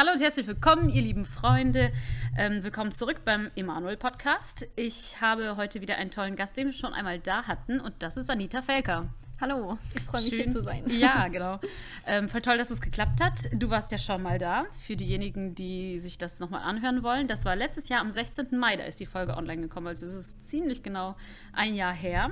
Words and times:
Hallo 0.00 0.12
und 0.12 0.20
herzlich 0.20 0.46
willkommen, 0.46 0.90
ihr 0.90 1.02
lieben 1.02 1.24
Freunde. 1.24 1.90
Ähm, 2.36 2.62
willkommen 2.62 2.92
zurück 2.92 3.22
beim 3.24 3.50
Emanuel 3.56 3.96
Podcast. 3.96 4.64
Ich 4.76 5.20
habe 5.20 5.56
heute 5.56 5.80
wieder 5.80 5.96
einen 5.96 6.12
tollen 6.12 6.36
Gast, 6.36 6.56
den 6.56 6.68
wir 6.68 6.72
schon 6.72 6.94
einmal 6.94 7.18
da 7.18 7.48
hatten, 7.48 7.80
und 7.80 7.94
das 7.98 8.16
ist 8.16 8.30
Anita 8.30 8.62
Felker. 8.62 9.08
Hallo, 9.40 9.76
ich 9.96 10.02
freue 10.02 10.22
mich 10.22 10.30
Schön. 10.30 10.44
hier 10.44 10.52
zu 10.52 10.62
sein. 10.62 10.84
Ja, 10.88 11.26
genau. 11.26 11.58
Ähm, 12.06 12.28
voll 12.28 12.42
toll, 12.42 12.58
dass 12.58 12.70
es 12.70 12.80
geklappt 12.80 13.20
hat. 13.20 13.48
Du 13.52 13.70
warst 13.70 13.90
ja 13.90 13.98
schon 13.98 14.22
mal 14.22 14.38
da. 14.38 14.66
Für 14.86 14.94
diejenigen, 14.94 15.56
die 15.56 15.98
sich 15.98 16.16
das 16.16 16.38
nochmal 16.38 16.62
anhören 16.62 17.02
wollen, 17.02 17.26
das 17.26 17.44
war 17.44 17.56
letztes 17.56 17.88
Jahr 17.88 18.00
am 18.00 18.12
16. 18.12 18.56
Mai, 18.56 18.76
da 18.76 18.84
ist 18.84 19.00
die 19.00 19.06
Folge 19.06 19.36
online 19.36 19.62
gekommen. 19.62 19.88
Also 19.88 20.06
es 20.06 20.14
ist 20.14 20.48
ziemlich 20.48 20.84
genau 20.84 21.16
ein 21.52 21.74
Jahr 21.74 21.92
her. 21.92 22.30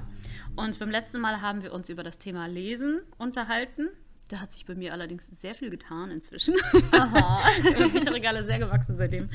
Und 0.54 0.78
beim 0.78 0.90
letzten 0.90 1.20
Mal 1.20 1.40
haben 1.40 1.64
wir 1.64 1.72
uns 1.72 1.88
über 1.88 2.04
das 2.04 2.20
Thema 2.20 2.46
Lesen 2.46 3.00
unterhalten. 3.18 3.88
Da 4.28 4.40
hat 4.40 4.50
sich 4.50 4.66
bei 4.66 4.74
mir 4.74 4.92
allerdings 4.92 5.28
sehr 5.28 5.54
viel 5.54 5.70
getan 5.70 6.10
inzwischen. 6.10 6.54
Aha. 6.90 7.42
Die 7.62 7.90
Bücherregale 7.90 8.42
sehr 8.42 8.58
gewachsen 8.58 8.96
seitdem. 8.96 9.30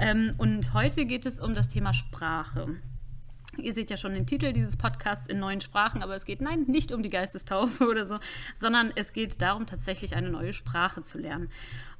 Ähm, 0.00 0.34
und 0.36 0.74
heute 0.74 1.06
geht 1.06 1.26
es 1.26 1.38
um 1.38 1.54
das 1.54 1.68
Thema 1.68 1.94
Sprache. 1.94 2.76
Ihr 3.58 3.74
seht 3.74 3.90
ja 3.90 3.96
schon 3.96 4.14
den 4.14 4.26
Titel 4.26 4.52
dieses 4.52 4.76
Podcasts 4.76 5.26
in 5.28 5.38
neuen 5.38 5.60
Sprachen, 5.60 6.02
aber 6.02 6.14
es 6.14 6.24
geht 6.24 6.40
nein, 6.40 6.62
nicht 6.62 6.90
um 6.90 7.02
die 7.02 7.10
Geistestaufe 7.10 7.84
oder 7.88 8.04
so, 8.04 8.18
sondern 8.56 8.92
es 8.96 9.12
geht 9.12 9.42
darum, 9.42 9.66
tatsächlich 9.66 10.16
eine 10.16 10.30
neue 10.30 10.54
Sprache 10.54 11.02
zu 11.02 11.18
lernen. 11.18 11.50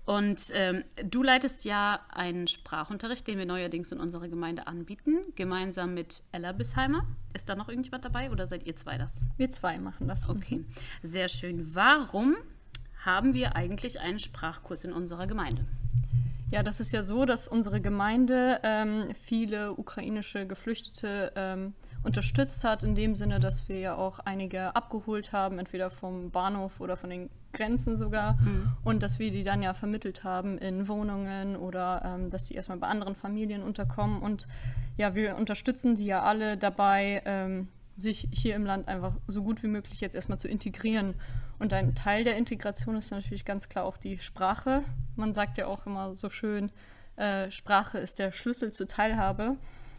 Und 0.05 0.51
ähm, 0.53 0.85
du 1.05 1.23
leitest 1.23 1.65
ja 1.65 2.01
einen 2.09 2.49
Sprachunterricht, 2.49 3.27
den 3.29 3.39
wir 3.39 3.47
neuerdings 3.47 3.93
in 3.93 4.01
unserer 4.01 4.29
Gemeinde 4.29 4.67
anbieten, 4.67 5.19
gemeinsam 5.37 5.95
mit 5.95 6.25
Ella 6.33 6.53
Bisheimer. 6.53 7.07
Ist 7.35 7.49
da 7.49 7.55
noch 7.55 7.69
irgendjemand 7.69 8.05
dabei 8.05 8.31
oder 8.31 8.47
seid 8.47 8.67
ihr 8.67 8.75
zwei 8.75 8.99
das? 8.99 9.21
Wir 9.37 9.51
zwei 9.51 9.79
machen 9.79 10.09
das. 10.09 10.29
Okay, 10.29 10.65
sehr 11.03 11.29
schön. 11.29 11.75
Warum 11.75 12.37
haben 13.05 13.33
wir 13.33 13.55
eigentlich 13.55 14.01
einen 14.01 14.19
Sprachkurs 14.19 14.85
in 14.85 14.93
unserer 14.93 15.27
Gemeinde? 15.27 15.65
Ja, 16.51 16.63
das 16.63 16.81
ist 16.81 16.93
ja 16.93 17.03
so, 17.03 17.25
dass 17.25 17.49
unsere 17.49 17.81
Gemeinde 17.81 18.61
ähm, 18.63 19.09
viele 19.15 19.73
ukrainische 19.73 20.47
Geflüchtete 20.47 21.33
ähm, 21.35 21.73
unterstützt 22.03 22.63
hat, 22.65 22.83
in 22.83 22.95
dem 22.95 23.15
Sinne, 23.15 23.41
dass 23.41 23.69
wir 23.71 23.79
ja 23.79 23.95
auch 23.95 24.19
einige 24.19 24.77
abgeholt 24.77 25.33
haben, 25.33 25.59
entweder 25.59 25.91
vom 25.91 26.31
Bahnhof 26.31 26.81
oder 26.81 26.99
von 26.99 27.09
den 27.09 27.31
Grenzen 27.53 27.97
sogar, 27.97 28.39
und 28.85 29.03
dass 29.03 29.19
wir 29.19 29.31
die 29.31 29.43
dann 29.43 29.63
ja 29.63 29.75
vermittelt 29.75 30.25
haben 30.25 30.59
in 30.59 30.89
Wohnungen 30.89 31.57
oder 31.57 32.03
ähm, 32.05 32.31
dass 32.31 32.47
die 32.47 32.55
erstmal 32.55 32.79
bei 32.79 32.89
anderen 32.89 33.15
Familien 33.15 33.63
unterkommen. 33.63 34.21
Und 34.23 34.47
ja, 34.97 35.15
wir 35.15 35.37
unterstützen 35.37 35.95
die 35.95 36.07
ja 36.07 36.23
alle 36.23 36.57
dabei, 36.57 37.23
ähm, 37.25 37.69
sich 37.97 38.29
hier 38.31 38.57
im 38.57 38.65
Land 38.65 38.89
einfach 38.89 39.15
so 39.27 39.43
gut 39.43 39.63
wie 39.63 39.69
möglich 39.69 40.01
jetzt 40.01 40.15
erstmal 40.15 40.39
zu 40.39 40.49
integrieren. 40.49 41.15
Und 41.59 41.73
ein 41.73 41.95
Teil 41.95 42.25
der 42.25 42.37
Integration 42.37 42.97
ist 42.97 43.11
natürlich 43.11 43.45
ganz 43.45 43.69
klar 43.69 43.85
auch 43.85 43.97
die 43.97 44.19
Sprache. 44.19 44.83
Man 45.17 45.33
sagt 45.33 45.59
ja 45.59 45.67
auch 45.67 45.87
immer 45.87 46.17
so 46.17 46.31
schön, 46.31 46.73
äh, 47.17 47.51
Sprache 47.51 47.99
ist 47.99 48.19
der 48.19 48.33
Schlüssel 48.33 48.73
zur 48.73 48.89
Teilhabe. 48.89 49.57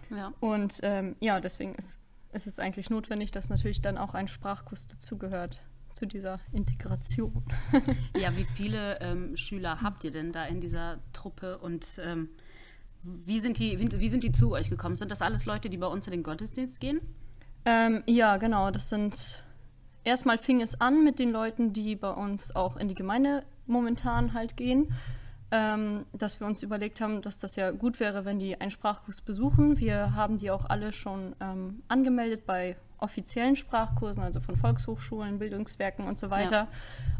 Ja. 0.09 0.33
Und 0.39 0.79
ähm, 0.83 1.15
ja, 1.19 1.39
deswegen 1.39 1.75
ist, 1.75 1.99
ist 2.33 2.47
es 2.47 2.59
eigentlich 2.59 2.89
notwendig, 2.89 3.31
dass 3.31 3.49
natürlich 3.49 3.81
dann 3.81 3.97
auch 3.97 4.13
ein 4.13 4.27
Sprachkurs 4.27 4.87
dazugehört 4.87 5.61
zu 5.93 6.05
dieser 6.05 6.39
Integration. 6.51 7.43
Ja, 8.17 8.35
wie 8.35 8.45
viele 8.55 8.99
ähm, 9.01 9.35
Schüler 9.37 9.81
habt 9.81 10.03
ihr 10.03 10.11
denn 10.11 10.31
da 10.31 10.45
in 10.45 10.61
dieser 10.61 10.99
Truppe 11.13 11.57
und 11.57 11.99
ähm, 12.03 12.29
wie, 13.01 13.39
sind 13.39 13.59
die, 13.59 13.79
wie, 13.79 13.99
wie 13.99 14.09
sind 14.09 14.23
die 14.23 14.31
zu 14.31 14.51
euch 14.51 14.69
gekommen? 14.69 14.95
Sind 14.95 15.11
das 15.11 15.21
alles 15.21 15.45
Leute, 15.45 15.69
die 15.69 15.77
bei 15.77 15.87
uns 15.87 16.07
in 16.07 16.11
den 16.11 16.23
Gottesdienst 16.23 16.79
gehen? 16.79 17.01
Ähm, 17.65 18.03
ja, 18.07 18.37
genau. 18.37 18.71
Das 18.71 18.89
sind. 18.89 19.43
Erstmal 20.05 20.37
fing 20.37 20.61
es 20.61 20.81
an 20.81 21.03
mit 21.05 21.17
den 21.17 21.31
Leuten, 21.31 21.71
die 21.71 21.95
bei 21.95 22.09
uns 22.09 22.53
auch 22.53 22.75
in 22.75 22.89
die 22.89 22.93
Gemeinde 22.93 23.45
momentan 23.67 24.33
halt 24.33 24.57
gehen. 24.57 24.93
Ähm, 25.49 26.05
dass 26.11 26.39
wir 26.39 26.47
uns 26.47 26.63
überlegt 26.63 26.99
haben, 26.99 27.21
dass 27.21 27.37
das 27.37 27.55
ja 27.55 27.71
gut 27.71 27.99
wäre, 27.99 28.25
wenn 28.25 28.39
die 28.39 28.59
einen 28.59 28.71
Sprachkurs 28.71 29.21
besuchen. 29.21 29.77
Wir 29.77 30.15
haben 30.15 30.37
die 30.39 30.49
auch 30.51 30.65
alle 30.65 30.91
schon 30.91 31.35
ähm, 31.39 31.83
angemeldet 31.87 32.45
bei 32.45 32.75
offiziellen 33.03 33.55
Sprachkursen, 33.55 34.23
also 34.23 34.39
von 34.39 34.55
Volkshochschulen, 34.55 35.39
Bildungswerken 35.39 36.05
und 36.05 36.17
so 36.17 36.29
weiter. 36.29 36.67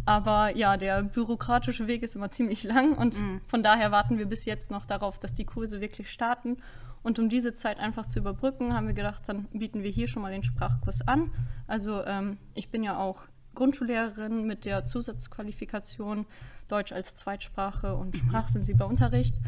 Aber 0.06 0.56
ja, 0.56 0.78
der 0.78 1.04
bürokratische 1.04 1.88
Weg 1.88 2.04
ist 2.04 2.16
immer 2.16 2.30
ziemlich 2.30 2.64
lang 2.64 2.98
und 2.98 3.18
von 3.48 3.64
daher 3.64 3.92
warten 3.92 4.18
wir 4.18 4.26
bis 4.26 4.46
jetzt 4.46 4.72
noch 4.72 4.86
darauf, 4.86 5.20
dass 5.20 5.34
die 5.34 5.46
Kurse 5.46 5.82
wirklich 5.82 6.10
starten. 6.10 6.58
Und 7.04 7.20
um 7.20 7.28
diese 7.28 7.54
Zeit 7.54 7.80
einfach 7.80 8.06
zu 8.06 8.20
überbrücken, 8.20 8.74
haben 8.74 8.88
wir 8.88 8.94
gedacht, 8.94 9.24
dann 9.28 9.46
bieten 9.52 9.84
wir 9.84 9.90
hier 9.92 10.08
schon 10.08 10.22
mal 10.22 10.32
den 10.32 10.44
Sprachkurs 10.44 11.06
an. 11.06 11.32
Also 11.68 12.04
ähm, 12.06 12.38
ich 12.54 12.70
bin 12.70 12.82
ja 12.82 12.98
auch 12.98 13.24
Grundschullehrerin 13.56 14.46
mit 14.46 14.66
der 14.66 14.86
Zusatzqualifikation 14.86 16.26
Deutsch 16.70 16.94
als 16.94 17.16
Zweitsprache 17.16 17.96
und 17.96 18.16
sprachsensibler 18.16 18.88
Unterricht. 18.88 19.40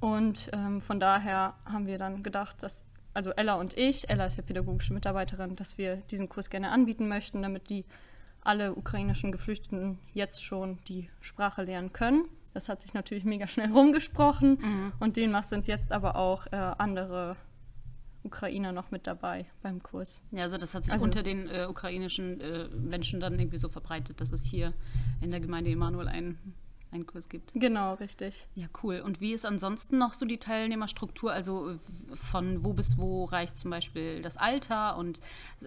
Und 0.00 0.50
ähm, 0.52 0.80
von 0.80 1.00
daher 1.00 1.54
haben 1.64 1.86
wir 1.86 1.98
dann 1.98 2.22
gedacht, 2.22 2.62
dass, 2.62 2.84
also 3.14 3.30
Ella 3.32 3.54
und 3.54 3.76
ich, 3.76 4.08
Ella 4.10 4.26
ist 4.26 4.36
ja 4.36 4.42
pädagogische 4.42 4.92
Mitarbeiterin, 4.94 5.56
dass 5.56 5.78
wir 5.78 5.96
diesen 5.96 6.28
Kurs 6.28 6.50
gerne 6.50 6.70
anbieten 6.70 7.08
möchten, 7.08 7.42
damit 7.42 7.68
die 7.70 7.84
alle 8.42 8.74
ukrainischen 8.74 9.32
Geflüchteten 9.32 9.98
jetzt 10.14 10.42
schon 10.44 10.78
die 10.88 11.10
Sprache 11.20 11.62
lernen 11.62 11.92
können. 11.92 12.24
Das 12.54 12.68
hat 12.68 12.80
sich 12.80 12.94
natürlich 12.94 13.24
mega 13.24 13.46
schnell 13.46 13.70
rumgesprochen 13.72 14.58
und 15.00 15.16
demnach 15.16 15.44
sind 15.44 15.66
jetzt 15.66 15.92
aber 15.92 16.16
auch 16.16 16.46
äh, 16.46 16.56
andere 16.56 17.36
Ukrainer 18.24 18.72
noch 18.72 18.90
mit 18.90 19.06
dabei 19.06 19.46
beim 19.62 19.82
Kurs. 19.82 20.22
Ja, 20.32 20.42
also 20.44 20.58
das 20.58 20.74
hat 20.74 20.84
sich 20.84 20.92
Also- 20.92 21.04
unter 21.04 21.22
den 21.22 21.48
äh, 21.48 21.66
ukrainischen 21.68 22.40
äh, 22.40 22.68
Menschen 22.68 23.20
dann 23.20 23.38
irgendwie 23.38 23.58
so 23.58 23.68
verbreitet, 23.68 24.20
dass 24.20 24.32
es 24.32 24.44
hier 24.44 24.72
in 25.20 25.30
der 25.30 25.40
Gemeinde 25.40 25.70
Emanuel 25.70 26.08
einen, 26.08 26.38
einen 26.90 27.06
Kurs 27.06 27.28
gibt. 27.28 27.52
Genau, 27.54 27.94
richtig. 27.94 28.48
Ja, 28.54 28.66
cool. 28.82 29.00
Und 29.04 29.20
wie 29.20 29.32
ist 29.32 29.44
ansonsten 29.44 29.98
noch 29.98 30.14
so 30.14 30.24
die 30.24 30.38
Teilnehmerstruktur? 30.38 31.32
Also 31.32 31.76
von 32.30 32.64
wo 32.64 32.72
bis 32.72 32.96
wo 32.96 33.24
reicht 33.26 33.56
zum 33.58 33.70
Beispiel 33.70 34.22
das 34.22 34.36
Alter? 34.36 34.96
Und 34.96 35.20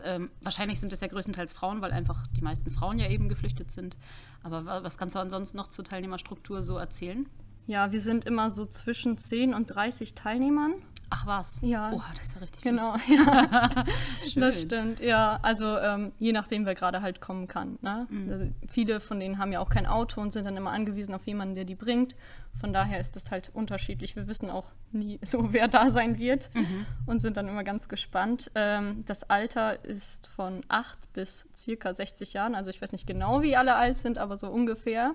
ähm, 0.04 0.30
wahrscheinlich 0.42 0.80
sind 0.80 0.92
es 0.94 1.02
ja 1.02 1.08
größtenteils 1.08 1.54
Frauen, 1.54 1.82
weil 1.82 1.92
einfach 1.92 2.26
die 2.36 2.42
meisten 2.42 2.72
Frauen 2.72 2.98
ja 3.00 3.08
eben 3.08 3.30
geflüchtet 3.30 3.72
sind. 3.72 3.98
Aber 4.44 4.66
wa- 4.66 4.84
was 4.84 4.98
kannst 4.98 5.16
du 5.16 5.20
ansonsten 5.20 5.58
noch 5.58 5.70
zur 5.70 5.86
Teilnehmerstruktur 5.86 6.64
so 6.64 6.78
erzählen? 6.78 7.28
Ja, 7.68 7.92
wir 7.92 8.02
sind 8.02 8.26
immer 8.26 8.50
so 8.50 8.66
zwischen 8.66 9.18
10 9.18 9.54
und 9.54 9.68
30 9.68 10.16
Teilnehmern. 10.16 10.74
Ach 11.14 11.26
was. 11.26 11.60
Ja. 11.62 11.92
Oha, 11.92 12.06
das 12.18 12.28
ist 12.30 12.36
ja 12.36 12.40
richtig. 12.40 12.62
Genau, 12.64 12.96
ja, 13.08 13.84
Schön. 14.28 14.42
das 14.42 14.62
stimmt. 14.62 15.02
Ja, 15.02 15.40
also 15.42 15.78
ähm, 15.78 16.14
je 16.20 16.32
nachdem, 16.32 16.66
wer 16.66 16.74
gerade 16.74 17.02
halt 17.02 17.20
kommen 17.20 17.48
kann. 17.50 17.78
Ne? 17.82 18.08
Mhm. 18.10 18.32
Also, 18.32 18.46
viele 18.70 19.02
von 19.02 19.20
denen 19.20 19.38
haben 19.38 19.52
ja 19.52 19.60
auch 19.60 19.70
kein 19.70 19.86
Auto 19.86 20.22
und 20.22 20.32
sind 20.32 20.46
dann 20.46 20.56
immer 20.56 20.72
angewiesen 20.72 21.14
auf 21.14 21.28
jemanden, 21.28 21.56
der 21.56 21.66
die 21.66 21.76
bringt. 21.76 22.16
Von 22.60 22.72
daher 22.72 23.02
ist 23.02 23.18
das 23.18 23.30
halt 23.30 23.52
unterschiedlich. 23.54 24.16
Wir 24.16 24.28
wissen 24.28 24.50
auch 24.50 24.72
nie 24.94 25.20
so, 25.26 25.52
wer 25.52 25.68
da 25.68 25.92
sein 25.92 26.18
wird 26.18 26.50
Mhm. 26.54 26.86
und 27.06 27.22
sind 27.22 27.36
dann 27.36 27.50
immer 27.50 27.66
ganz 27.66 27.90
gespannt. 27.90 28.50
Ähm, 28.56 29.04
das 29.06 29.30
Alter 29.30 29.84
ist 29.84 30.28
von 30.28 30.64
8 30.70 31.12
bis 31.12 31.50
circa 31.54 31.94
60 31.94 32.32
Jahren. 32.34 32.56
Also 32.56 32.70
ich 32.72 32.82
weiß 32.82 32.94
nicht 32.94 33.06
genau, 33.06 33.42
wie 33.42 33.58
alle 33.58 33.76
alt 33.76 33.98
sind, 33.98 34.18
aber 34.18 34.38
so 34.38 34.48
ungefähr. 34.48 35.14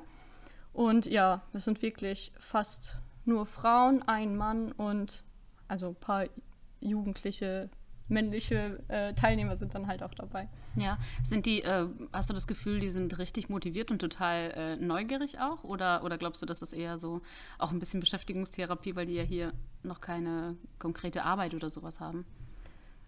Und 0.74 1.06
ja, 1.06 1.40
es 1.54 1.64
sind 1.64 1.80
wirklich 1.80 2.32
fast 2.38 2.98
nur 3.24 3.46
Frauen, 3.46 4.02
ein 4.06 4.36
Mann 4.36 4.72
und 4.72 5.24
also 5.68 5.88
ein 5.88 5.94
paar 5.94 6.26
jugendliche, 6.80 7.70
männliche 8.08 8.82
äh, 8.88 9.14
Teilnehmer 9.14 9.56
sind 9.56 9.74
dann 9.74 9.86
halt 9.86 10.02
auch 10.02 10.14
dabei. 10.14 10.48
Ja, 10.76 10.98
sind 11.22 11.46
die, 11.46 11.62
äh, 11.62 11.86
hast 12.12 12.30
du 12.30 12.34
das 12.34 12.46
Gefühl, 12.46 12.80
die 12.80 12.90
sind 12.90 13.18
richtig 13.18 13.48
motiviert 13.48 13.90
und 13.90 13.98
total 13.98 14.50
äh, 14.52 14.76
neugierig 14.76 15.40
auch? 15.40 15.64
Oder, 15.64 16.04
oder 16.04 16.18
glaubst 16.18 16.42
du, 16.42 16.46
dass 16.46 16.60
das 16.60 16.72
eher 16.72 16.98
so 16.98 17.22
auch 17.58 17.72
ein 17.72 17.78
bisschen 17.80 18.00
Beschäftigungstherapie, 18.00 18.94
weil 18.94 19.06
die 19.06 19.14
ja 19.14 19.22
hier 19.22 19.52
noch 19.82 20.00
keine 20.00 20.56
konkrete 20.78 21.24
Arbeit 21.24 21.54
oder 21.54 21.70
sowas 21.70 22.00
haben? 22.00 22.26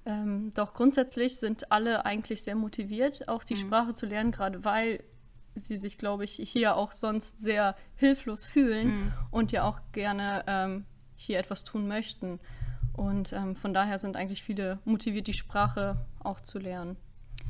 Ähm, 0.06 0.52
doch 0.54 0.72
grundsätzlich 0.72 1.38
sind 1.38 1.70
alle 1.70 2.06
eigentlich 2.06 2.42
sehr 2.42 2.54
motiviert, 2.54 3.28
auch 3.28 3.44
die 3.44 3.56
Sprache 3.56 3.92
zu 3.94 4.06
lernen, 4.06 4.32
gerade 4.32 4.64
weil 4.64 5.04
sie 5.54 5.76
sich, 5.76 5.98
glaube 5.98 6.24
ich, 6.24 6.32
hier 6.32 6.76
auch 6.76 6.92
sonst 6.92 7.38
sehr 7.40 7.76
hilflos 7.96 8.44
fühlen 8.44 9.12
und 9.30 9.52
ja 9.52 9.64
auch 9.64 9.80
gerne 9.92 10.44
ähm, 10.46 10.86
hier 11.18 11.38
etwas 11.38 11.64
tun 11.64 11.86
möchten. 11.86 12.40
Und 12.94 13.32
ähm, 13.32 13.54
von 13.54 13.74
daher 13.74 13.98
sind 13.98 14.16
eigentlich 14.16 14.42
viele 14.42 14.78
motiviert, 14.84 15.26
die 15.26 15.34
Sprache 15.34 15.96
auch 16.20 16.40
zu 16.40 16.58
lernen. 16.58 16.96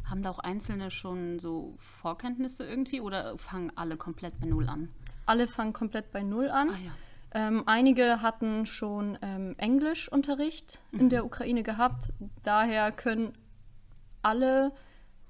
Haben 0.04 0.22
da 0.22 0.30
auch 0.30 0.38
Einzelne 0.38 0.90
schon 0.90 1.38
so 1.38 1.74
Vorkenntnisse 1.78 2.64
irgendwie 2.64 3.00
oder 3.00 3.38
fangen 3.38 3.70
alle 3.76 3.96
komplett 3.96 4.40
bei 4.40 4.46
Null 4.46 4.68
an? 4.68 4.88
Alle 5.26 5.46
fangen 5.46 5.72
komplett 5.72 6.10
bei 6.10 6.22
Null 6.22 6.48
an. 6.48 6.70
Ah 6.70 6.78
ja. 6.84 6.90
Ähm, 7.30 7.64
einige 7.66 8.22
hatten 8.22 8.64
schon 8.64 9.18
ähm, 9.20 9.54
Englischunterricht 9.58 10.78
in 10.92 11.10
der 11.10 11.26
Ukraine 11.26 11.62
gehabt. 11.62 12.12
Daher 12.42 12.90
können 12.90 13.34
alle 14.22 14.72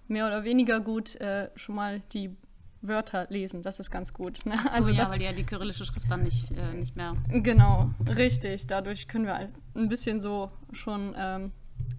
mehr 0.06 0.26
oder 0.28 0.44
weniger 0.44 0.80
gut 0.80 1.16
äh, 1.16 1.50
schon 1.56 1.74
mal 1.74 2.00
die 2.12 2.36
Wörter 2.80 3.26
lesen. 3.30 3.62
Das 3.62 3.80
ist 3.80 3.90
ganz 3.90 4.12
gut. 4.12 4.44
Ne? 4.46 4.56
So, 4.80 4.88
ja, 4.88 4.96
das, 4.96 5.12
weil 5.12 5.18
die 5.18 5.24
ja 5.24 5.32
die 5.32 5.44
kyrillische 5.44 5.84
Schrift 5.84 6.10
dann 6.10 6.22
nicht, 6.22 6.50
äh, 6.52 6.76
nicht 6.76 6.96
mehr. 6.96 7.16
genau, 7.28 7.90
richtig. 8.06 8.66
Dadurch 8.66 9.08
können 9.08 9.26
wir 9.26 9.48
ein 9.74 9.88
bisschen 9.88 10.20
so 10.20 10.50
schon 10.72 11.14
ähm, 11.16 11.52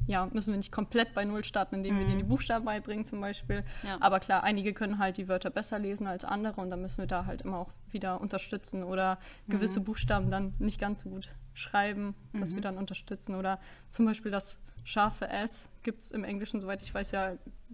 ja, 0.07 0.27
müssen 0.33 0.51
wir 0.51 0.57
nicht 0.57 0.71
komplett 0.71 1.13
bei 1.13 1.23
Null 1.23 1.43
starten, 1.43 1.75
indem 1.75 1.99
wir 1.99 2.05
denen 2.05 2.17
die 2.17 2.23
Buchstaben 2.23 2.65
beibringen 2.65 3.05
zum 3.05 3.21
Beispiel. 3.21 3.63
Ja. 3.83 3.97
Aber 3.99 4.19
klar, 4.19 4.43
einige 4.43 4.73
können 4.73 4.97
halt 4.97 5.17
die 5.17 5.27
Wörter 5.27 5.51
besser 5.51 5.77
lesen 5.77 6.07
als 6.07 6.25
andere 6.25 6.59
und 6.61 6.71
dann 6.71 6.81
müssen 6.81 6.97
wir 6.97 7.07
da 7.07 7.25
halt 7.25 7.43
immer 7.43 7.59
auch 7.59 7.71
wieder 7.91 8.19
unterstützen 8.19 8.83
oder 8.83 9.19
gewisse 9.47 9.81
Buchstaben 9.81 10.31
dann 10.31 10.53
nicht 10.57 10.79
ganz 10.79 11.01
so 11.01 11.09
gut 11.09 11.29
schreiben, 11.53 12.15
dass 12.33 12.55
wir 12.55 12.61
dann 12.61 12.77
unterstützen. 12.77 13.35
Oder 13.35 13.59
zum 13.89 14.05
Beispiel 14.05 14.31
das 14.31 14.59
scharfe 14.83 15.27
S 15.29 15.69
gibt 15.83 16.01
es 16.01 16.11
im 16.11 16.23
Englischen, 16.23 16.59
soweit 16.61 16.81
ich 16.81 16.93
weiß, 16.93 17.11
ja 17.11 17.33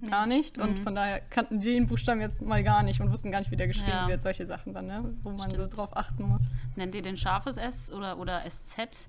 gar 0.10 0.25
nicht. 0.25 0.57
Und 0.60 0.80
von 0.80 0.94
daher 0.96 1.22
kannten 1.22 1.60
die 1.60 1.74
den 1.74 1.88
Buchstaben 1.88 2.19
jetzt 2.22 2.42
mal 2.42 2.63
gar 2.63 2.84
nicht 2.84 3.00
und 3.02 3.12
wussten 3.12 3.31
gar 3.31 3.40
nicht, 3.40 3.52
wie 3.52 3.56
der 3.56 3.68
geschrieben 3.68 3.90
Ja. 3.90 4.07
wird. 4.07 4.22
Solche 4.22 4.46
Sachen 4.46 4.74
dann, 4.74 4.88
ne? 4.88 5.16
wo 5.24 5.30
man 5.31 5.50
Stimmt. 5.50 5.72
so 5.72 5.78
drauf 5.78 5.96
achten 5.96 6.24
muss. 6.24 6.52
Nennt 6.75 6.94
ihr 6.96 7.02
den 7.02 7.16
scharfes 7.18 7.57
S 7.57 7.92
oder, 7.92 8.18
oder 8.19 8.42
SZ? 8.50 9.07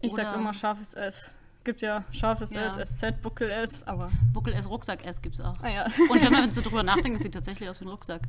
Ich 0.00 0.12
sag 0.12 0.28
Oder 0.28 0.34
immer 0.38 0.52
scharfes 0.54 0.94
S. 0.94 1.34
Gibt 1.64 1.82
ja 1.82 2.04
scharfes 2.12 2.52
Ja. 2.52 2.66
S, 2.66 2.76
SZ, 2.98 3.20
Buckel 3.20 3.50
S, 3.50 3.84
aber 3.86 4.10
Buckel 4.32 4.52
S, 4.54 4.68
Rucksack 4.68 5.04
S 5.04 5.20
gibt 5.20 5.34
es 5.36 5.40
auch. 5.40 5.56
ah 5.62 5.68
ja. 5.68 5.86
Und 6.08 6.22
wenn 6.22 6.32
man 6.32 6.50
so 6.52 6.60
drüber 6.60 6.82
nachdenkt, 6.82 7.16
es 7.16 7.22
sieht 7.22 7.34
tatsächlich 7.34 7.68
aus 7.68 7.80
wie 7.80 7.84
ein 7.86 7.88
Rucksack. 7.88 8.22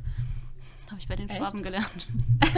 Habe 0.90 0.98
ich 1.00 1.06
bei 1.06 1.14
den 1.14 1.28
Echt? 1.28 1.38
Schwaben 1.38 1.62
gelernt. 1.62 2.08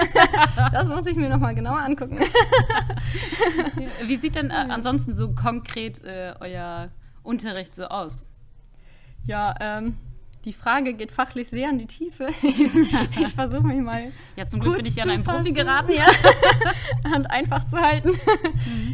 das 0.72 0.88
muss 0.88 1.04
ich 1.04 1.16
mir 1.16 1.28
nochmal 1.28 1.54
genauer 1.54 1.80
angucken. 1.80 2.18
Wie 4.06 4.16
sieht 4.16 4.36
denn 4.36 4.50
äh, 4.50 4.54
ansonsten 4.54 5.14
so 5.14 5.34
konkret 5.34 6.02
äh, 6.02 6.34
euer 6.40 6.88
Unterricht 7.22 7.74
so 7.74 7.84
aus? 7.84 8.30
Ja, 9.24 9.54
ähm, 9.60 9.98
die 10.46 10.54
Frage 10.54 10.94
geht 10.94 11.12
fachlich 11.12 11.50
sehr 11.50 11.68
in 11.68 11.78
die 11.78 11.86
Tiefe. 11.86 12.28
ich 12.42 13.34
versuche 13.34 13.66
mich 13.66 13.80
mal 13.80 14.12
Ja, 14.34 14.46
zum 14.46 14.60
Glück 14.60 14.76
bin 14.76 14.86
ich 14.86 14.96
ja 14.96 15.04
an 15.04 15.10
einen 15.10 15.24
Profi 15.24 15.52
geraten. 15.52 15.92
Ja. 15.92 16.06
und 17.14 17.26
einfach 17.26 17.66
zu 17.66 17.76
halten. 17.76 18.12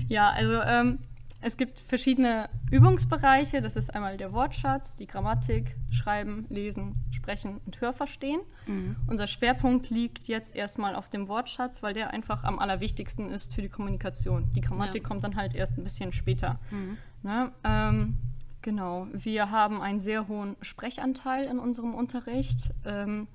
Ja, 0.09 0.31
also 0.31 0.61
ähm, 0.63 0.99
es 1.41 1.57
gibt 1.57 1.79
verschiedene 1.81 2.49
Übungsbereiche. 2.71 3.61
Das 3.63 3.77
ist 3.77 3.95
einmal 3.95 4.17
der 4.17 4.33
Wortschatz, 4.33 4.97
die 4.97 5.07
Grammatik, 5.07 5.77
Schreiben, 5.91 6.47
Lesen, 6.49 6.97
Sprechen 7.13 7.61
und 7.65 7.81
Hörverstehen. 7.81 8.41
Mhm. 8.67 8.97
Unser 9.07 9.27
Schwerpunkt 9.29 9.91
liegt 9.91 10.27
jetzt 10.27 10.57
erstmal 10.57 10.97
auf 10.97 11.09
dem 11.09 11.29
Wortschatz, 11.29 11.83
weil 11.83 11.95
der 11.95 12.11
einfach 12.11 12.43
am 12.45 12.59
allerwichtigsten 12.59 13.31
ist 13.31 13.55
für 13.55 13.63
die 13.63 13.69
Kommunikation. 13.69 14.53
Die 14.55 14.61
Grammatik 14.61 15.03
Ja. 15.03 15.09
kommt 15.09 15.23
dann 15.25 15.37
halt 15.37 15.55
erst 15.55 15.79
ein 15.79 15.85
bisschen 15.85 16.13
später. 16.13 16.59
Mhm. 16.71 16.99
Ne? 17.23 17.53
Ähm, 17.63 18.17
genau, 18.63 19.07
wir 19.13 19.51
haben 19.51 19.81
einen 19.81 20.01
sehr 20.01 20.27
hohen 20.29 20.57
Sprechanteil 20.61 21.45
in 21.45 21.59
unserem 21.61 21.95
Unterricht. 21.95 22.73
Ähm, 22.85 23.29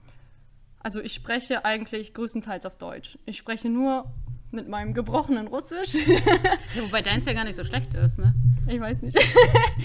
also 0.80 1.00
ich 1.00 1.14
spreche 1.14 1.64
eigentlich 1.64 2.14
größtenteils 2.14 2.66
auf 2.66 2.78
Deutsch. 2.78 3.18
Ich 3.26 3.38
spreche 3.38 3.70
nur 3.70 4.12
mit 4.54 4.68
meinem 4.70 4.94
gebrochenen 4.94 5.48
Russisch. 5.48 5.94
Ja, 6.76 6.84
wobei 6.84 7.02
deins 7.02 7.26
ja 7.26 7.34
gar 7.34 7.44
nicht 7.44 7.56
so 7.56 7.64
schlecht 7.64 7.94
ist, 7.94 8.18
ne? 8.20 8.34
ich 8.68 8.80
weiß 8.80 9.02
nicht. 9.02 9.18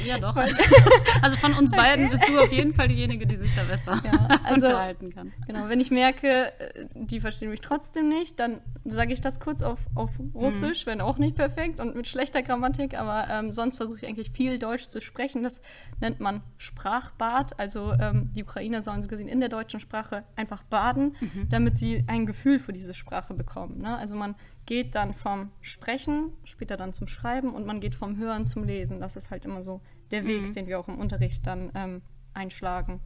Ja, 0.06 0.18
doch. 0.18 0.36
Also 1.22 1.36
von 1.36 1.52
uns 1.54 1.70
beiden 1.72 2.08
bist 2.10 2.28
du 2.28 2.38
auf 2.38 2.52
jeden 2.52 2.72
Fall 2.72 2.86
diejenige, 2.88 3.26
die 3.26 3.36
sich 3.36 3.50
da 3.56 3.62
besser 3.64 4.00
Ja, 4.04 4.38
also- 4.44 4.66
unterhalten 4.66 5.12
kann. 5.12 5.32
Genau, 5.46 5.68
wenn 5.68 5.80
ich 5.80 5.90
merke, 5.90 6.52
äh, 6.60 6.86
die 6.94 7.20
verstehen 7.20 7.50
mich 7.50 7.60
trotzdem 7.60 8.08
nicht, 8.08 8.38
dann 8.38 8.60
sage 8.84 9.12
ich 9.12 9.20
das 9.20 9.40
kurz 9.40 9.62
auf, 9.62 9.80
auf 9.96 10.10
Russisch, 10.34 10.86
wenn 10.86 11.00
auch 11.00 11.18
nicht 11.18 11.34
perfekt 11.34 11.80
und 11.80 11.96
mit 11.96 12.06
schlechter 12.06 12.42
Grammatik, 12.42 12.96
aber 12.96 13.26
ähm, 13.28 13.52
sonst 13.52 13.76
versuche 13.78 13.98
ich 13.98 14.06
eigentlich 14.06 14.30
viel 14.30 14.58
Deutsch 14.58 14.84
zu 14.88 15.00
sprechen. 15.00 15.42
Das 15.42 15.60
nennt 16.00 16.20
man 16.20 16.42
Sprachbad. 16.56 17.58
Also 17.58 17.92
ähm, 18.00 18.30
die 18.34 18.44
Ukrainer 18.44 18.82
sollen 18.82 19.02
so 19.02 19.08
gesehen 19.08 19.28
in 19.28 19.40
der 19.40 19.48
deutschen 19.48 19.80
Sprache 19.80 20.24
einfach 20.36 20.62
baden, 20.62 21.16
damit 21.50 21.76
sie 21.76 22.04
ein 22.06 22.26
Gefühl 22.26 22.58
für 22.60 22.72
diese 22.72 22.94
Sprache 22.94 23.34
bekommen. 23.34 23.80
Ne? 23.80 23.96
Also 23.98 24.14
man 24.14 24.36
geht 24.68 24.94
dann 24.94 25.14
vom 25.14 25.50
Sprechen, 25.62 26.30
später 26.44 26.76
dann 26.76 26.92
zum 26.92 27.08
Schreiben 27.08 27.54
und 27.54 27.64
man 27.64 27.80
geht 27.80 27.94
vom 27.94 28.18
Hören 28.18 28.44
zum 28.44 28.64
Lesen. 28.64 29.00
Das 29.00 29.16
ist 29.16 29.30
halt 29.30 29.46
immer 29.46 29.62
so 29.62 29.80
der 30.10 30.26
Weg, 30.26 30.52
den 30.52 30.66
wir 30.66 30.78
auch 30.78 30.88
im 30.88 30.98
Unterricht 30.98 31.46
dann 31.46 31.72
ähm, 31.74 32.02
einschlagen. 32.34 33.00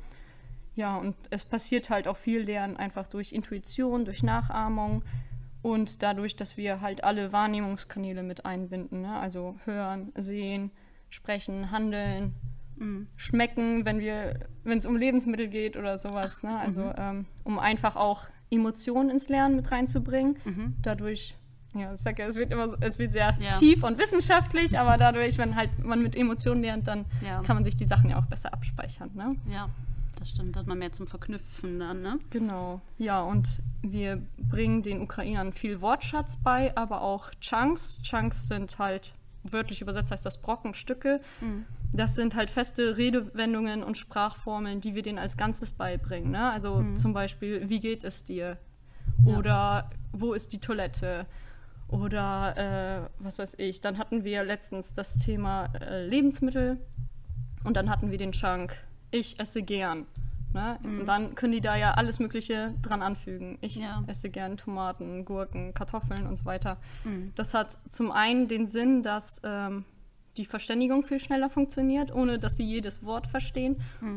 Ja, 0.74 0.96
und 0.96 1.14
es 1.30 1.44
passiert 1.44 1.88
halt 1.88 2.08
auch 2.08 2.16
viel 2.16 2.40
Lernen 2.40 2.76
einfach 2.76 3.06
durch 3.06 3.32
Intuition, 3.32 4.04
durch 4.04 4.24
Nachahmung 4.24 5.04
und 5.62 6.02
dadurch, 6.02 6.34
dass 6.34 6.56
wir 6.56 6.80
halt 6.80 7.04
alle 7.04 7.32
Wahrnehmungskanäle 7.32 8.24
mit 8.24 8.44
einbinden. 8.44 9.02
Ne? 9.02 9.16
Also 9.16 9.54
hören, 9.64 10.10
sehen, 10.16 10.72
sprechen, 11.10 11.70
handeln, 11.70 12.34
Mhm. 12.74 13.06
schmecken, 13.16 13.84
wenn 13.84 14.00
wir, 14.00 14.48
wenn 14.64 14.78
es 14.78 14.86
um 14.86 14.96
Lebensmittel 14.96 15.46
geht 15.46 15.76
oder 15.76 15.98
sowas. 15.98 16.42
Ne? 16.42 16.58
Also 16.58 16.92
ähm, 16.96 17.26
um 17.44 17.58
einfach 17.60 17.94
auch 17.94 18.24
Emotionen 18.50 19.10
ins 19.10 19.28
Lernen 19.28 19.54
mit 19.54 19.70
reinzubringen. 19.70 20.36
Mhm. 20.44 20.74
Dadurch, 20.82 21.36
ja, 21.74 21.92
ich 21.94 22.00
sag 22.00 22.18
ja, 22.18 22.26
es 22.26 22.36
wird 22.36 22.50
immer 22.52 22.66
es 22.80 22.98
wird 22.98 23.12
sehr 23.12 23.36
Ja. 23.40 23.54
tief 23.54 23.82
und 23.84 23.98
wissenschaftlich, 23.98 24.78
aber 24.78 24.96
dadurch, 24.98 25.38
wenn 25.38 25.56
halt 25.56 25.70
man 25.84 26.02
mit 26.02 26.14
Emotionen 26.16 26.62
lernt, 26.62 26.86
dann 26.86 27.04
Ja. 27.24 27.42
kann 27.42 27.56
man 27.56 27.64
sich 27.64 27.76
die 27.76 27.86
Sachen 27.86 28.10
ja 28.10 28.18
auch 28.18 28.26
besser 28.26 28.52
abspeichern. 28.52 29.10
Ne? 29.14 29.36
Ja, 29.48 29.68
das 30.18 30.30
stimmt. 30.30 30.54
Da 30.56 30.60
hat 30.60 30.66
man 30.66 30.78
mehr 30.78 30.92
zum 30.92 31.06
Verknüpfen 31.06 31.78
dann, 31.80 32.02
ne? 32.02 32.18
Genau, 32.30 32.80
ja, 32.98 33.20
und 33.22 33.60
wir 33.82 34.20
bringen 34.38 34.82
den 34.82 35.00
Ukrainern 35.00 35.52
viel 35.52 35.80
Wortschatz 35.80 36.36
bei, 36.36 36.76
aber 36.76 37.00
auch 37.02 37.30
Chunks. 37.40 38.00
Chunks 38.02 38.46
sind 38.48 38.78
halt, 38.78 39.14
wörtlich 39.42 39.80
übersetzt 39.80 40.10
heißt 40.12 40.24
das 40.26 40.40
Brockenstücke. 40.40 41.20
Das 41.94 42.14
sind 42.14 42.36
halt 42.36 42.50
feste 42.50 42.96
Redewendungen 42.96 43.82
und 43.82 43.98
Sprachformeln, 43.98 44.80
die 44.80 44.94
wir 44.94 45.02
denen 45.02 45.18
als 45.18 45.36
Ganzes 45.36 45.72
beibringen. 45.72 46.30
Ne? 46.30 46.50
Also 46.50 46.84
zum 46.94 47.12
Beispiel, 47.12 47.68
wie 47.68 47.80
geht 47.80 48.04
es 48.04 48.22
dir? 48.24 48.56
Oder 49.26 49.90
wo 50.12 50.32
ist 50.32 50.52
die 50.52 50.58
Toilette? 50.58 51.26
Oder 51.92 53.06
äh, 53.06 53.08
was 53.24 53.38
weiß 53.38 53.54
ich. 53.58 53.80
Dann 53.80 53.98
hatten 53.98 54.24
wir 54.24 54.42
letztens 54.44 54.94
das 54.94 55.14
Thema 55.18 55.66
äh, 55.80 56.06
Lebensmittel 56.06 56.78
und 57.64 57.76
dann 57.76 57.90
hatten 57.90 58.10
wir 58.10 58.18
den 58.18 58.32
Chunk, 58.32 58.74
ich 59.10 59.38
esse 59.38 59.62
gern. 59.62 60.06
Ne? 60.54 60.78
Und 60.82 61.06
dann 61.06 61.34
können 61.34 61.52
die 61.52 61.60
da 61.62 61.76
ja 61.76 61.92
alles 61.92 62.18
Mögliche 62.18 62.74
dran 62.82 63.00
anfügen. 63.02 63.56
Ich 63.62 63.76
Ja. 63.76 64.02
esse 64.06 64.28
gern 64.30 64.56
Tomaten, 64.56 65.24
Gurken, 65.24 65.72
Kartoffeln 65.74 66.26
und 66.26 66.36
so 66.36 66.44
weiter. 66.44 66.76
Mhm. 67.04 67.32
Das 67.36 67.54
hat 67.54 67.78
zum 67.88 68.10
einen 68.10 68.48
den 68.48 68.66
Sinn, 68.66 69.02
dass 69.02 69.40
ähm, 69.44 69.84
die 70.36 70.44
Verständigung 70.44 71.04
viel 71.04 71.20
schneller 71.20 71.48
funktioniert, 71.50 72.12
ohne 72.14 72.38
dass 72.38 72.56
sie 72.56 72.64
jedes 72.64 73.02
Wort 73.04 73.26
verstehen. 73.26 73.76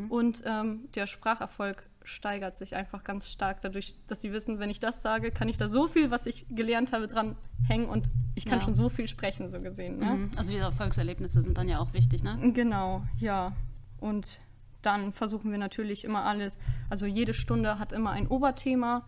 Und 0.10 0.44
ähm, 0.46 0.88
der 0.96 1.08
Spracherfolg 1.08 1.88
steigert 2.06 2.56
sich 2.56 2.76
einfach 2.76 3.04
ganz 3.04 3.30
stark 3.30 3.62
dadurch, 3.62 3.96
dass 4.08 4.22
sie 4.22 4.32
wissen, 4.32 4.60
wenn 4.60 4.70
ich 4.70 4.80
das 4.80 5.02
sage, 5.02 5.32
kann 5.32 5.50
ich 5.50 5.58
da 5.58 5.68
so 5.68 5.88
viel, 5.88 6.12
was 6.12 6.26
ich 6.26 6.46
gelernt 6.50 6.94
habe, 6.94 7.08
dran 7.08 7.36
hängen 7.68 7.88
und 7.90 8.10
ich 8.36 8.46
kann 8.46 8.60
Ja. 8.60 8.66
schon 8.66 8.76
so 8.76 8.90
viel 8.90 9.08
sprechen, 9.08 9.50
so 9.52 9.60
gesehen. 9.62 9.98
Ne? 10.00 10.06
Mhm. 10.06 10.32
Also 10.38 10.52
diese 10.52 10.64
Erfolgserlebnisse 10.64 11.42
sind 11.42 11.58
dann 11.58 11.68
ja 11.70 11.80
auch 11.80 11.94
wichtig, 11.94 12.24
ne? 12.24 12.38
Genau, 12.54 13.04
ja. 13.18 13.54
Und 14.00 14.40
dann 14.82 15.14
versuchen 15.14 15.52
wir 15.52 15.58
natürlich 15.58 16.04
immer 16.06 16.26
alles, 16.26 16.58
also 16.90 17.06
jede 17.06 17.34
Stunde 17.34 17.80
hat 17.80 17.92
immer 17.94 18.12
ein 18.12 18.28
Oberthema, 18.28 19.04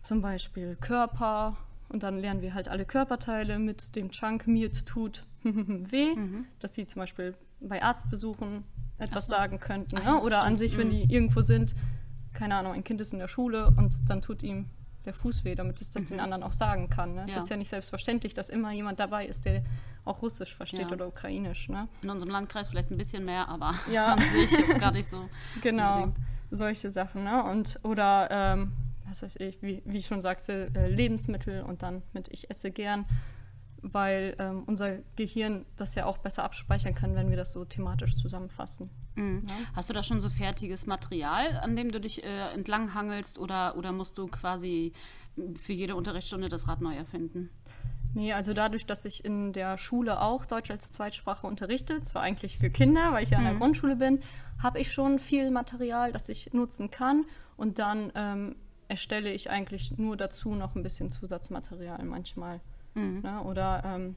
zum 0.00 0.20
Beispiel 0.22 0.76
Körper. 0.76 1.56
Und 1.88 2.02
dann 2.02 2.18
lernen 2.18 2.42
wir 2.42 2.52
halt 2.52 2.68
alle 2.68 2.84
Körperteile 2.84 3.58
mit 3.58 3.96
dem 3.96 4.10
Chunk 4.10 4.46
mir 4.46 4.70
tut 4.70 5.24
weh, 5.42 6.14
dass 6.60 6.74
sie 6.74 6.86
zum 6.86 7.00
Beispiel 7.00 7.34
bei 7.60 7.82
Arztbesuchen 7.82 8.64
etwas 8.98 9.26
Mhm. 9.28 9.30
So. 9.30 9.36
sagen 9.36 9.60
könnten. 9.60 9.98
Ah 9.98 10.14
Ne? 10.16 10.20
Oder 10.22 10.42
an 10.42 10.56
sich, 10.56 10.76
wenn 10.78 10.88
Mhm. 10.88 10.92
die 10.92 11.14
irgendwo 11.14 11.42
sind, 11.42 11.74
keine 12.34 12.56
Ahnung, 12.56 12.72
ein 12.72 12.84
Kind 12.84 13.00
ist 13.00 13.12
in 13.12 13.18
der 13.18 13.28
Schule 13.28 13.72
und 13.76 14.08
dann 14.10 14.22
tut 14.22 14.42
ihm 14.42 14.66
der 15.04 15.14
Fuß 15.14 15.44
weh, 15.44 15.54
damit 15.54 15.80
es 15.80 15.90
das 15.90 16.04
den 16.04 16.20
anderen 16.20 16.42
auch 16.42 16.52
sagen 16.52 16.90
kann. 16.90 17.14
Ne? 17.14 17.22
Es 17.22 17.30
Mhm. 17.30 17.36
Ja. 17.36 17.38
ist 17.42 17.50
ja 17.50 17.56
nicht 17.56 17.68
selbstverständlich, 17.70 18.34
dass 18.34 18.50
immer 18.50 18.72
jemand 18.72 19.00
dabei 19.00 19.26
ist, 19.26 19.44
der 19.44 19.62
auch 20.04 20.20
Russisch 20.22 20.54
versteht 20.54 20.80
Ja. 20.88 20.90
oder 20.90 21.06
Ukrainisch. 21.06 21.68
Ne? 21.68 21.88
In 22.02 22.10
unserem 22.10 22.30
Landkreis 22.32 22.68
vielleicht 22.68 22.90
ein 22.90 22.98
bisschen 22.98 23.24
mehr, 23.24 23.48
aber 23.48 23.72
Ja. 23.92 24.12
an 24.14 24.18
sich 24.18 24.50
jetzt 24.50 24.78
gar 24.78 24.92
nicht 24.92 25.08
so. 25.08 25.28
Genau, 25.62 26.02
unbedingt. 26.04 26.26
solche 26.50 26.90
Sachen, 26.90 27.24
ne? 27.24 27.44
Und 27.44 27.78
oder 27.84 28.28
ähm, 28.30 28.72
was 29.06 29.22
weiß 29.22 29.36
ich, 29.36 29.62
wie, 29.62 29.82
wie 29.86 29.98
ich 29.98 30.06
schon 30.06 30.20
sagte, 30.20 30.70
äh, 30.74 30.88
Lebensmittel 30.90 31.62
und 31.62 31.82
dann 31.82 32.02
mit 32.12 32.28
ich 32.28 32.50
esse 32.50 32.70
gern, 32.70 33.06
weil 33.82 34.34
ähm, 34.38 34.64
unser 34.66 34.98
Gehirn 35.16 35.66
das 35.76 35.94
ja 35.94 36.06
auch 36.06 36.18
besser 36.18 36.44
abspeichern 36.44 36.94
kann, 36.94 37.14
wenn 37.14 37.30
wir 37.30 37.36
das 37.36 37.52
so 37.52 37.64
thematisch 37.64 38.16
zusammenfassen. 38.16 38.90
Mhm. 39.14 39.42
Ja. 39.48 39.54
Hast 39.74 39.88
du 39.90 39.94
da 39.94 40.02
schon 40.02 40.20
so 40.20 40.30
fertiges 40.30 40.86
Material, 40.86 41.58
an 41.62 41.76
dem 41.76 41.90
du 41.92 42.00
dich 42.00 42.24
äh, 42.24 42.52
entlanghangelst 42.52 43.38
oder, 43.38 43.76
oder 43.76 43.92
musst 43.92 44.18
du 44.18 44.26
quasi 44.26 44.92
für 45.54 45.72
jede 45.72 45.94
Unterrichtsstunde 45.96 46.48
das 46.48 46.66
Rad 46.68 46.80
neu 46.80 46.94
erfinden? 46.94 47.50
Nee, 48.14 48.32
also 48.32 48.54
dadurch, 48.54 48.86
dass 48.86 49.04
ich 49.04 49.24
in 49.24 49.52
der 49.52 49.76
Schule 49.76 50.20
auch 50.22 50.46
Deutsch 50.46 50.70
als 50.70 50.90
Zweitsprache 50.90 51.46
unterrichte, 51.46 52.02
zwar 52.02 52.22
eigentlich 52.22 52.58
für 52.58 52.70
Kinder, 52.70 53.12
weil 53.12 53.22
ich 53.22 53.30
ja 53.30 53.38
an 53.38 53.44
der 53.44 53.52
Mhm. 53.52 53.58
Grundschule 53.58 53.96
bin, 53.96 54.20
habe 54.62 54.80
ich 54.80 54.92
schon 54.92 55.18
viel 55.18 55.50
Material, 55.50 56.10
das 56.10 56.28
ich 56.28 56.52
nutzen 56.52 56.90
kann 56.90 57.26
und 57.56 57.78
dann 57.78 58.10
ähm, 58.14 58.56
erstelle 58.88 59.30
ich 59.30 59.50
eigentlich 59.50 59.98
nur 59.98 60.16
dazu 60.16 60.54
noch 60.54 60.74
ein 60.74 60.82
bisschen 60.82 61.10
Zusatzmaterial 61.10 62.02
manchmal. 62.04 62.60
Mhm. 62.98 63.20
Ne? 63.22 63.42
Oder 63.42 63.82
ähm, 63.84 64.16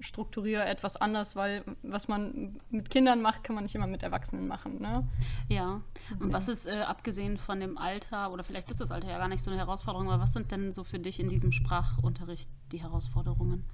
strukturiere 0.00 0.64
etwas 0.64 0.96
anders, 0.96 1.36
weil 1.36 1.64
was 1.82 2.08
man 2.08 2.58
mit 2.70 2.90
Kindern 2.90 3.22
macht, 3.22 3.44
kann 3.44 3.54
man 3.54 3.64
nicht 3.64 3.74
immer 3.74 3.86
mit 3.86 4.02
Erwachsenen 4.02 4.48
machen. 4.48 4.80
Ne? 4.80 5.06
Ja. 5.48 5.80
Und 6.18 6.32
was 6.32 6.48
ist, 6.48 6.66
äh, 6.66 6.80
abgesehen 6.80 7.38
von 7.38 7.60
dem 7.60 7.78
Alter, 7.78 8.32
oder 8.32 8.42
vielleicht 8.42 8.70
ist 8.70 8.80
das 8.80 8.90
Alter 8.90 9.08
ja 9.08 9.18
gar 9.18 9.28
nicht 9.28 9.42
so 9.42 9.50
eine 9.50 9.58
Herausforderung, 9.58 10.10
aber 10.10 10.22
was 10.22 10.32
sind 10.32 10.50
denn 10.50 10.72
so 10.72 10.84
für 10.84 10.98
dich 10.98 11.20
in 11.20 11.28
diesem 11.28 11.52
Sprachunterricht 11.52 12.50
die 12.72 12.82
Herausforderungen? 12.82 13.64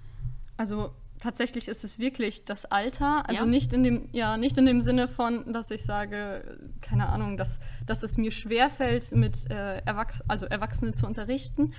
Also 0.57 0.91
tatsächlich 1.21 1.69
ist 1.69 1.85
es 1.85 1.99
wirklich 1.99 2.45
das 2.45 2.65
Alter. 2.67 3.29
Also 3.29 3.45
Ja? 3.45 3.49
nicht 3.49 3.73
in 3.73 3.83
dem, 3.85 4.09
ja, 4.13 4.37
nicht 4.37 4.59
in 4.59 4.67
dem 4.67 4.81
Sinne 4.81 5.09
von, 5.09 5.53
dass 5.53 5.71
ich 5.71 5.85
sage, 5.85 6.59
keine 6.81 7.09
Ahnung, 7.09 7.37
dass, 7.37 7.61
dass 7.87 8.03
es 8.03 8.17
mir 8.17 8.33
schwerfällt, 8.33 9.13
mit 9.13 9.51
äh, 9.51 9.79
Erwachs 9.79 10.23
also 10.29 10.47
Erwachsene 10.47 10.93
zu 10.93 11.07
unterrichten. 11.07 11.73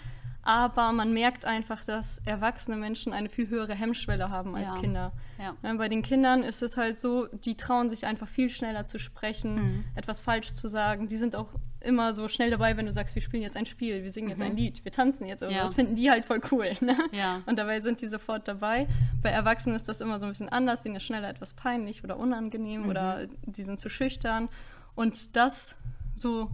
Aber 0.50 0.92
man 0.94 1.14
merkt 1.14 1.46
einfach, 1.46 1.86
dass 1.86 2.18
erwachsene 2.26 2.76
Menschen 2.76 3.14
eine 3.14 3.30
viel 3.30 3.50
höhere 3.50 3.76
Hemmschwelle 3.76 4.32
haben 4.32 4.56
als 4.56 4.72
Ja. 4.72 4.80
Kinder. 4.80 5.12
Ja. 5.38 5.56
Ne, 5.62 5.76
bei 5.78 5.90
den 5.90 6.02
Kindern 6.02 6.42
ist 6.42 6.64
es 6.64 6.76
halt 6.76 6.98
so, 6.98 7.28
die 7.28 7.54
trauen 7.56 7.88
sich 7.88 8.08
einfach 8.08 8.28
viel 8.28 8.50
schneller 8.50 8.88
zu 8.88 8.98
sprechen, 8.98 9.56
Mhm. 9.56 9.84
etwas 9.94 10.20
falsch 10.20 10.52
zu 10.54 10.68
sagen. 10.68 11.08
Die 11.08 11.18
sind 11.18 11.36
auch 11.36 11.50
immer 11.82 12.16
so 12.16 12.28
schnell 12.30 12.50
dabei, 12.50 12.78
wenn 12.78 12.88
du 12.88 12.92
sagst, 12.92 13.14
wir 13.14 13.22
spielen 13.22 13.44
jetzt 13.44 13.56
ein 13.56 13.68
Spiel, 13.68 14.02
wir 14.04 14.10
singen 14.12 14.30
jetzt 14.30 14.42
ein 14.42 14.56
Lied, 14.58 14.84
wir 14.84 14.92
tanzen 14.92 15.28
jetzt. 15.28 15.44
Mhm. 15.44 15.52
Ja. 15.52 15.62
Das 15.62 15.76
finden 15.76 15.96
die 15.96 16.10
halt 16.10 16.26
voll 16.26 16.42
cool. 16.52 16.72
Ne? 16.82 16.98
Ja. 17.12 17.42
Und 17.46 17.60
dabei 17.60 17.80
sind 17.80 18.02
die 18.02 18.08
sofort 18.08 18.48
dabei. 18.48 18.88
Bei 19.22 19.30
Erwachsenen 19.30 19.76
ist 19.76 19.88
das 19.88 20.02
immer 20.02 20.20
so 20.20 20.26
ein 20.26 20.32
bisschen 20.32 20.50
anders. 20.50 20.82
Denen 20.82 20.96
ist 20.96 21.04
schneller 21.04 21.30
etwas 21.30 21.54
peinlich 21.54 22.04
oder 22.04 22.18
unangenehm 22.18 22.84
Mhm. 22.86 22.90
oder 22.90 23.28
die 23.46 23.64
sind 23.64 23.80
zu 23.80 23.90
schüchtern. 23.90 24.50
Und 24.96 25.36
das 25.36 25.76
so, 26.16 26.50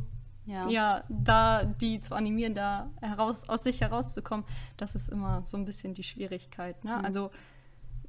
Ja. 0.47 0.67
ja, 0.69 1.03
da 1.09 1.63
die 1.63 1.99
zu 1.99 2.13
animieren, 2.13 2.53
da 2.53 2.89
heraus, 3.01 3.49
aus 3.49 3.63
sich 3.63 3.81
herauszukommen, 3.81 4.45
das 4.77 4.93
ist 4.95 5.09
immer 5.09 5.41
so 5.45 5.57
ein 5.57 5.65
bisschen 5.65 5.93
die 5.95 6.03
Schwierigkeit. 6.03 6.83
Ne? 6.83 6.97
Mhm. 6.99 7.05
Also 7.05 7.31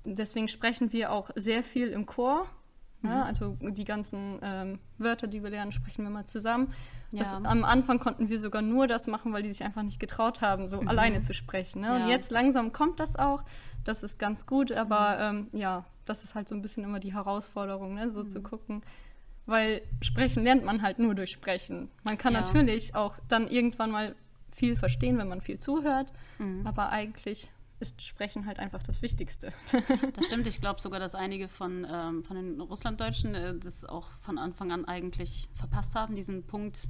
deswegen 0.05 0.49
sprechen 0.49 0.93
wir 0.93 1.13
auch 1.13 1.31
sehr 1.35 1.63
viel 1.65 1.89
im 1.89 2.07
Chor. 2.07 2.47
Mhm. 3.03 3.11
Ja, 3.11 3.23
also 3.25 3.57
die 3.61 3.85
ganzen 3.85 4.39
ähm, 4.43 4.79
Wörter, 4.99 5.27
die 5.27 5.43
wir 5.43 5.51
lernen, 5.51 5.73
sprechen 5.73 6.03
wir 6.05 6.11
mal 6.11 6.25
zusammen. 6.25 6.73
Das, 7.13 7.33
Ja. 7.33 7.41
am 7.45 7.65
Anfang 7.65 7.99
konnten 8.01 8.29
wir 8.29 8.39
sogar 8.39 8.63
nur 8.63 8.87
das 8.87 9.07
machen, 9.07 9.33
weil 9.33 9.43
die 9.43 9.49
sich 9.51 9.65
einfach 9.65 9.83
nicht 9.83 10.01
getraut 10.01 10.43
haben, 10.43 10.69
so 10.69 10.81
alleine 10.81 11.23
zu 11.23 11.33
sprechen. 11.35 11.81
Ne? 11.83 11.89
Mhm. 11.89 11.95
Ja. 11.97 12.05
Und 12.05 12.11
jetzt 12.11 12.31
langsam 12.31 12.73
kommt 12.73 13.01
das 13.01 13.17
auch. 13.17 13.43
Das 13.85 14.03
ist 14.03 14.19
ganz 14.19 14.47
gut, 14.47 14.73
aber 14.73 15.33
Mhm. 15.33 15.49
ähm, 15.53 15.61
ja, 15.61 15.85
das 16.05 16.25
ist 16.25 16.35
halt 16.35 16.49
so 16.49 16.55
ein 16.55 16.63
bisschen 16.63 16.85
immer 16.85 17.01
die 17.01 17.15
Herausforderung, 17.15 17.95
ne? 17.95 18.11
so 18.11 18.25
Mhm. 18.25 18.29
zu 18.29 18.43
gucken. 18.43 18.83
Weil 19.47 19.83
sprechen 20.03 20.43
lernt 20.43 20.65
man 20.65 20.83
halt 20.83 20.99
nur 20.99 21.15
durch 21.15 21.31
Sprechen. 21.31 21.89
Man 22.05 22.19
kann 22.19 22.35
Ja. 22.35 22.41
natürlich 22.41 22.95
auch 22.95 23.15
dann 23.29 23.47
irgendwann 23.49 23.91
mal 23.93 24.15
viel 24.51 24.77
verstehen, 24.77 25.19
wenn 25.19 25.29
man 25.29 25.41
viel 25.41 25.59
zuhört, 25.59 26.13
Mhm. 26.39 26.67
aber 26.67 26.91
eigentlich 26.91 27.51
ist 27.79 28.01
Sprechen 28.03 28.47
halt 28.47 28.59
einfach 28.59 28.83
das 28.83 29.03
Wichtigste. 29.03 29.53
Das 30.15 30.27
stimmt. 30.27 30.47
Ich 30.47 30.61
glaube 30.63 30.81
sogar, 30.81 30.99
dass 30.99 31.15
einige 31.15 31.47
von, 31.49 31.87
ähm, 31.89 32.25
von 32.25 32.37
den 32.37 32.61
Russlanddeutschen 32.61 33.35
äh, 33.35 33.55
das 33.59 33.85
auch 33.85 34.09
von 34.23 34.39
Anfang 34.39 34.73
an 34.73 34.87
eigentlich 34.87 35.49
verpasst 35.55 35.95
haben, 35.95 36.17
diesen 36.17 36.45
Punkt 36.47 36.81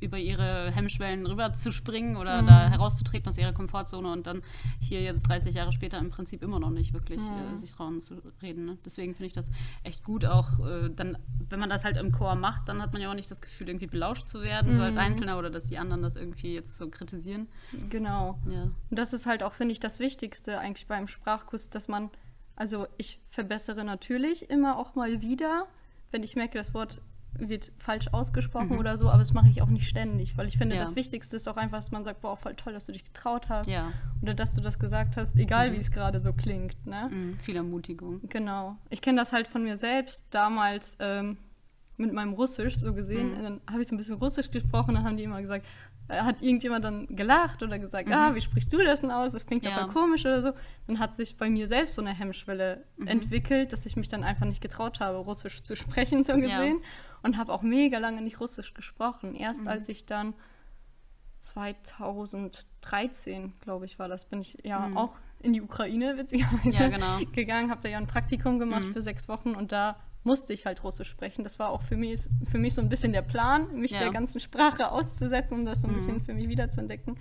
über 0.00 0.18
ihre 0.18 0.70
Hemmschwellen 0.72 1.26
rüber 1.26 1.52
zu 1.52 1.72
springen 1.72 2.16
oder 2.16 2.42
Mhm. 2.42 2.46
da 2.48 2.68
herauszutreten 2.68 3.28
aus 3.28 3.38
ihrer 3.38 3.52
Komfortzone 3.52 4.10
und 4.12 4.26
dann 4.26 4.42
hier 4.78 5.02
jetzt 5.02 5.22
30 5.28 5.54
Jahre 5.54 5.72
später 5.72 5.98
im 5.98 6.10
Prinzip 6.10 6.42
immer 6.42 6.58
noch 6.60 6.70
nicht 6.70 6.92
wirklich 6.92 7.20
Mhm. 7.22 7.54
äh, 7.54 7.58
sich 7.58 7.72
trauen 7.72 8.00
zu 8.00 8.16
reden. 8.42 8.66
Ne? 8.66 8.78
Deswegen 8.84 9.14
finde 9.14 9.26
ich 9.28 9.32
das 9.32 9.50
echt 9.84 10.04
gut, 10.04 10.24
auch 10.24 10.58
äh, 10.66 10.90
dann, 10.94 11.16
wenn 11.48 11.58
man 11.58 11.70
das 11.70 11.84
halt 11.84 11.96
im 11.96 12.12
Chor 12.12 12.34
macht, 12.34 12.68
dann 12.68 12.82
hat 12.82 12.92
man 12.92 13.00
ja 13.00 13.10
auch 13.10 13.14
nicht 13.14 13.30
das 13.30 13.40
Gefühl, 13.40 13.68
irgendwie 13.68 13.86
belauscht 13.86 14.28
zu 14.28 14.42
werden, 14.42 14.74
so 14.74 14.82
als 14.82 14.96
Mhm. 14.96 15.00
Einzelner 15.02 15.38
oder 15.38 15.50
dass 15.50 15.64
die 15.64 15.78
anderen 15.78 16.02
das 16.02 16.16
irgendwie 16.16 16.52
jetzt 16.54 16.76
so 16.78 16.88
kritisieren. 16.90 17.48
genau. 17.90 18.38
Ja. 18.50 18.62
Und 18.64 18.74
das 18.90 19.12
ist 19.12 19.26
halt 19.26 19.42
auch, 19.42 19.52
finde 19.54 19.72
ich, 19.72 19.80
das 19.80 19.98
Wichtigste 19.98 20.58
eigentlich 20.58 20.86
beim 20.86 21.08
Sprachkurs, 21.08 21.70
dass 21.70 21.88
man, 21.88 22.10
also 22.54 22.86
ich 22.98 23.18
verbessere 23.28 23.84
natürlich 23.84 24.50
immer 24.50 24.78
auch 24.78 24.94
mal 24.94 25.20
wieder, 25.22 25.66
wenn 26.10 26.22
ich 26.22 26.36
merke, 26.36 26.56
das 26.58 26.72
Wort 26.74 27.00
wird 27.38 27.72
falsch 27.78 28.08
ausgesprochen 28.12 28.78
oder 28.78 28.96
so, 28.98 29.08
aber 29.08 29.18
das 29.18 29.32
mache 29.32 29.48
ich 29.48 29.62
auch 29.62 29.68
nicht 29.68 29.88
ständig, 29.88 30.36
weil 30.36 30.46
ich 30.48 30.56
finde, 30.58 30.74
Mhm. 30.74 30.80
Ja. 30.80 30.84
das 30.84 30.96
Wichtigste 30.96 31.36
ist 31.36 31.48
auch 31.48 31.56
einfach, 31.56 31.78
dass 31.78 31.90
man 31.90 32.04
sagt, 32.04 32.20
boah, 32.20 32.36
voll 32.36 32.54
toll, 32.54 32.72
dass 32.72 32.84
du 32.86 32.92
dich 32.92 33.04
getraut 33.04 33.48
hast 33.48 33.68
Ja. 33.70 33.92
oder 34.22 34.34
dass 34.34 34.54
du 34.54 34.60
das 34.60 34.78
gesagt 34.78 35.16
hast, 35.16 35.36
egal 35.36 35.72
wie 35.72 35.76
es 35.78 35.90
gerade 35.90 36.20
so 36.20 36.32
klingt, 36.32 36.86
ne? 36.86 37.08
Mhm. 37.10 37.38
Viel 37.38 37.56
Ermutigung. 37.56 38.20
Genau. 38.28 38.76
Ich 38.90 39.02
kenne 39.02 39.18
das 39.20 39.32
halt 39.32 39.48
von 39.48 39.62
mir 39.62 39.76
selbst 39.76 40.24
damals 40.30 40.96
ähm, 41.00 41.36
mit 41.96 42.12
meinem 42.12 42.34
Russisch 42.34 42.76
so 42.76 42.92
gesehen. 42.92 43.38
Mhm. 43.38 43.42
Dann 43.42 43.60
habe 43.70 43.80
ich 43.82 43.88
so 43.88 43.94
ein 43.94 43.98
bisschen 43.98 44.16
Russisch 44.16 44.50
gesprochen, 44.50 44.94
dann 44.94 45.04
haben 45.04 45.16
die 45.16 45.24
immer 45.24 45.40
gesagt, 45.40 45.64
äh, 46.08 46.20
hat 46.20 46.40
irgendjemand 46.42 46.84
dann 46.84 47.06
gelacht 47.08 47.62
oder 47.64 47.78
gesagt, 47.80 48.06
Mhm. 48.08 48.14
ah, 48.14 48.34
wie 48.34 48.40
sprichst 48.40 48.72
du 48.72 48.78
das 48.84 49.00
denn 49.00 49.10
aus? 49.10 49.32
Das 49.32 49.44
klingt 49.46 49.64
ja, 49.64 49.72
voll 49.72 49.88
komisch 49.88 50.24
oder 50.24 50.40
so. 50.42 50.52
Dann 50.86 50.98
hat 51.00 51.14
sich 51.16 51.36
bei 51.36 51.48
mir 51.50 51.66
selbst 51.68 51.94
so 51.96 52.02
eine 52.02 52.10
Hemmschwelle 52.14 52.84
Mhm. 52.96 53.06
entwickelt, 53.08 53.72
dass 53.72 53.86
ich 53.86 53.96
mich 53.96 54.08
dann 54.08 54.22
einfach 54.22 54.46
nicht 54.46 54.60
getraut 54.60 55.00
habe, 55.00 55.18
Russisch 55.18 55.62
zu 55.62 55.74
sprechen, 55.74 56.22
so 56.22 56.32
Ja. 56.32 56.38
Und 57.26 57.36
habe 57.36 57.52
auch 57.52 57.62
mega 57.62 57.98
lange 57.98 58.22
nicht 58.22 58.40
Russisch 58.40 58.72
gesprochen. 58.72 59.34
Erst 59.34 59.62
Mhm. 59.62 59.68
als 59.68 59.88
ich 59.88 60.06
dann 60.06 60.32
2013, 61.40 63.52
glaube 63.60 63.84
ich, 63.84 63.98
war 63.98 64.08
das, 64.08 64.24
bin 64.26 64.40
ich 64.40 64.58
ja 64.64 64.88
Mhm. 64.88 64.96
auch 64.96 65.16
in 65.40 65.52
die 65.52 65.62
Ukraine, 65.62 66.16
witzigerweise, 66.16 66.82
Ja, 66.84 66.88
genau. 66.88 67.18
gegangen, 67.32 67.70
habe 67.70 67.80
da 67.82 67.88
ja 67.88 67.98
ein 67.98 68.06
Praktikum 68.06 68.58
gemacht 68.58 68.84
Mhm. 68.86 68.92
für 68.92 69.02
sechs 69.02 69.28
Wochen 69.28 69.54
und 69.54 69.72
da 69.72 69.96
musste 70.24 70.52
ich 70.52 70.66
halt 70.66 70.82
Russisch 70.82 71.08
sprechen. 71.08 71.44
Das 71.44 71.58
war 71.58 71.70
auch 71.70 71.82
für 71.82 71.96
mich, 71.96 72.28
für 72.48 72.58
mich 72.58 72.74
so 72.74 72.80
ein 72.80 72.88
bisschen 72.88 73.12
der 73.12 73.22
Plan, 73.22 73.72
mich 73.78 73.92
Ja. 73.92 74.00
der 74.00 74.10
ganzen 74.10 74.40
Sprache 74.40 74.90
auszusetzen, 74.90 75.58
um 75.58 75.64
das 75.66 75.82
so 75.82 75.88
ein 75.88 75.92
Mhm. 75.92 75.96
bisschen 75.96 76.20
für 76.20 76.34
mich 76.34 76.48
wiederzuentdecken. 76.48 77.16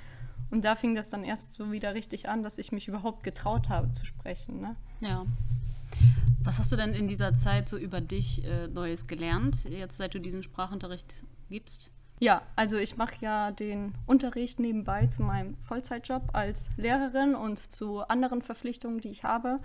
Und 0.51 0.63
da 0.65 0.75
fing 0.75 0.95
das 0.95 1.09
dann 1.09 1.23
erst 1.23 1.53
so 1.53 1.71
wieder 1.71 1.93
richtig 1.93 2.29
an, 2.29 2.41
dass 2.43 2.57
ich 2.57 2.71
mich 2.71 2.87
überhaupt 2.87 3.23
getraut 3.23 3.69
habe 3.69 3.91
zu 3.91 4.05
sprechen. 4.05 4.61
Ne? 4.61 4.75
Ja. 5.01 5.25
Was 6.43 6.59
hast 6.59 6.71
du 6.71 6.75
denn 6.75 6.93
in 6.93 7.07
dieser 7.07 7.35
Zeit 7.35 7.69
so 7.69 7.77
über 7.77 8.01
dich 8.01 8.45
äh, 8.45 8.67
Neues 8.67 9.07
gelernt, 9.07 9.63
jetzt 9.69 9.97
seit 9.97 10.13
du 10.13 10.19
diesen 10.19 10.43
Sprachunterricht 10.43 11.13
gibst? 11.49 11.89
Ja, 12.19 12.43
also 12.55 12.77
ich 12.77 12.97
mache 12.97 13.15
ja 13.19 13.51
den 13.51 13.93
Unterricht 14.05 14.59
nebenbei 14.59 15.07
zu 15.07 15.21
meinem 15.21 15.57
Vollzeitjob 15.61 16.29
als 16.33 16.69
Lehrerin 16.77 17.35
und 17.35 17.59
zu 17.59 18.01
anderen 18.07 18.41
Verpflichtungen, 18.41 18.99
die 18.99 19.09
ich 19.09 19.23
habe. 19.23 19.59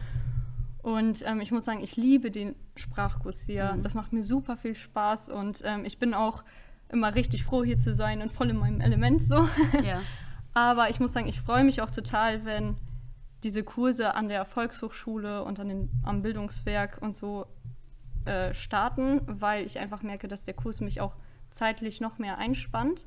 Und 0.83 1.25
ähm, 1.27 1.41
ich 1.41 1.53
muss 1.53 1.65
sagen, 1.65 1.83
ich 1.83 1.97
liebe 1.97 2.31
den 2.31 2.55
Sprachkurs 2.75 3.43
hier. 3.43 3.75
Mhm. 3.75 3.83
Das 3.83 3.95
macht 3.95 4.13
mir 4.13 4.25
super 4.25 4.57
viel 4.57 4.75
Spaß 4.75 5.29
und 5.29 5.63
ähm, 5.65 5.85
ich 5.85 5.99
bin 5.99 6.15
auch 6.15 6.43
immer 6.89 7.15
richtig 7.15 7.45
froh, 7.45 7.63
hier 7.63 7.79
zu 7.79 7.95
sein 7.95 8.21
und 8.23 8.33
voll 8.33 8.51
in 8.51 8.57
meinem 8.57 8.81
Element 8.81 9.23
so. 9.23 9.49
Ja. 9.85 10.01
Aber 10.55 10.91
ich 10.91 10.99
muss 10.99 11.13
sagen, 11.13 11.29
ich 11.29 11.41
freue 11.41 11.63
mich 11.63 11.81
auch 11.81 11.93
total, 11.93 12.45
wenn 12.45 12.77
diese 13.43 13.65
Kurse 13.65 14.15
an 14.15 14.29
der 14.29 14.45
Volkshochschule 14.45 15.45
und 15.45 15.59
an 15.61 15.69
den, 15.69 15.91
am 16.05 16.23
Bildungswerk 16.23 16.99
und 17.01 17.15
so 17.15 17.47
äh, 18.25 18.53
starten, 18.53 19.21
weil 19.27 19.65
ich 19.65 19.79
einfach 19.79 20.03
merke, 20.03 20.29
dass 20.29 20.45
der 20.45 20.55
Kurs 20.55 20.81
mich 20.81 21.01
auch 21.01 21.17
zeitlich 21.51 22.01
noch 22.01 22.19
mehr 22.19 22.39
einspannt 22.39 23.07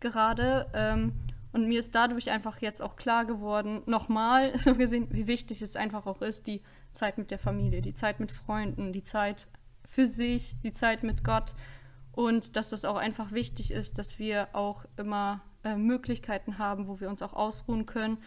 gerade. 0.00 0.66
Ähm, 0.74 1.12
und 1.52 1.66
mir 1.66 1.80
ist 1.80 1.94
dadurch 1.94 2.30
einfach 2.30 2.60
jetzt 2.60 2.80
auch 2.80 2.96
klar 2.96 3.24
geworden, 3.24 3.82
nochmal 3.86 4.56
so 4.58 4.74
gesehen, 4.74 5.08
wie 5.10 5.26
wichtig 5.26 5.62
es 5.62 5.76
einfach 5.76 6.06
auch 6.06 6.22
ist, 6.22 6.46
die 6.46 6.62
Zeit 6.92 7.18
mit 7.18 7.30
der 7.30 7.38
Familie, 7.38 7.80
die 7.80 7.94
Zeit 7.94 8.20
mit 8.20 8.30
Freunden, 8.30 8.92
die 8.92 9.02
Zeit 9.02 9.48
für 9.84 10.06
sich, 10.06 10.56
die 10.62 10.72
Zeit 10.72 11.02
mit 11.02 11.24
Gott. 11.24 11.54
Und 12.12 12.56
dass 12.56 12.70
das 12.70 12.84
auch 12.84 12.96
einfach 12.96 13.32
wichtig 13.32 13.70
ist, 13.70 13.98
dass 13.98 14.18
wir 14.18 14.48
auch 14.52 14.84
immer 14.96 15.42
äh, 15.64 15.76
Möglichkeiten 15.76 16.58
haben, 16.58 16.88
wo 16.88 17.00
wir 17.00 17.08
uns 17.08 17.22
auch 17.22 17.32
ausruhen 17.32 17.86
können. 17.86 18.18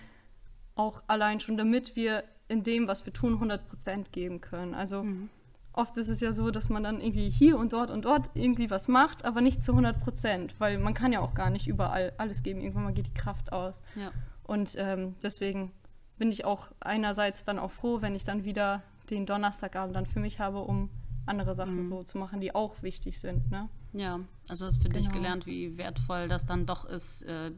Auch 0.76 1.04
allein 1.08 1.40
schon, 1.40 1.58
damit 1.58 1.96
wir 1.96 2.24
in 2.48 2.64
dem, 2.64 2.88
was 2.88 3.06
wir 3.06 3.14
tun, 3.14 3.34
100 3.34 3.68
Prozent 3.68 4.12
geben 4.12 4.42
können. 4.42 4.74
Also 4.76 5.04
Mhm. 5.04 5.30
oft 5.72 5.96
ist 5.98 6.10
es 6.10 6.20
ja 6.20 6.32
so, 6.34 6.52
dass 6.52 6.70
man 6.70 6.84
dann 6.84 7.00
irgendwie 7.00 7.30
hier 7.30 7.58
und 7.58 7.74
dort 7.74 7.90
und 7.92 8.06
dort 8.06 8.32
irgendwie 8.34 8.70
was 8.70 8.88
macht, 8.88 9.26
aber 9.26 9.42
nicht 9.42 9.64
zu 9.64 9.74
100 9.74 10.00
Prozent, 10.00 10.56
weil 10.60 10.78
man 10.78 10.94
kann 10.94 11.14
ja 11.14 11.20
auch 11.22 11.34
gar 11.34 11.50
nicht 11.50 11.68
überall 11.68 12.14
alles 12.18 12.44
geben. 12.44 12.62
Irgendwann 12.62 12.84
mal 12.84 12.94
geht 12.94 13.08
die 13.08 13.14
Kraft 13.14 13.52
aus. 13.54 13.82
Ja. 13.96 14.12
Und 14.44 14.76
ähm, 14.78 15.16
deswegen 15.24 15.72
bin 16.18 16.32
ich 16.32 16.46
auch 16.46 16.68
einerseits 16.80 17.44
dann 17.44 17.58
auch 17.60 17.72
froh, 17.72 18.02
wenn 18.02 18.14
ich 18.16 18.24
dann 18.24 18.44
wieder 18.44 18.82
den 19.10 19.26
Donnerstagabend 19.26 19.96
dann 19.96 20.06
für 20.06 20.20
mich 20.20 20.40
habe, 20.40 20.60
um 20.60 20.90
andere 21.26 21.56
Sachen 21.56 21.78
Mhm. 21.78 21.84
so 21.84 22.04
zu 22.04 22.18
machen, 22.18 22.42
die 22.42 22.54
auch 22.54 22.82
wichtig 22.84 23.20
sind. 23.20 23.50
Ne? 23.50 23.70
Ja, 23.94 24.20
also 24.50 24.66
hast 24.66 24.82
für 24.84 24.90
dich 24.90 25.06
Genau. 25.06 25.16
gelernt, 25.18 25.46
wie 25.46 25.78
wertvoll 25.78 26.28
das 26.28 26.46
dann 26.46 26.66
doch 26.66 26.84
ist, 26.86 27.24
äh, 27.24 27.52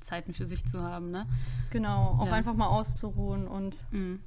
Zeiten 0.00 0.32
für 0.34 0.46
sich 0.46 0.64
zu 0.66 0.82
haben, 0.82 1.10
ne? 1.10 1.26
Genau, 1.70 2.16
auch 2.20 2.26
Ja. 2.26 2.32
einfach 2.32 2.54
mal 2.54 2.66
auszuruhen 2.68 3.46
und 3.48 3.84
Mhm. 3.90 4.20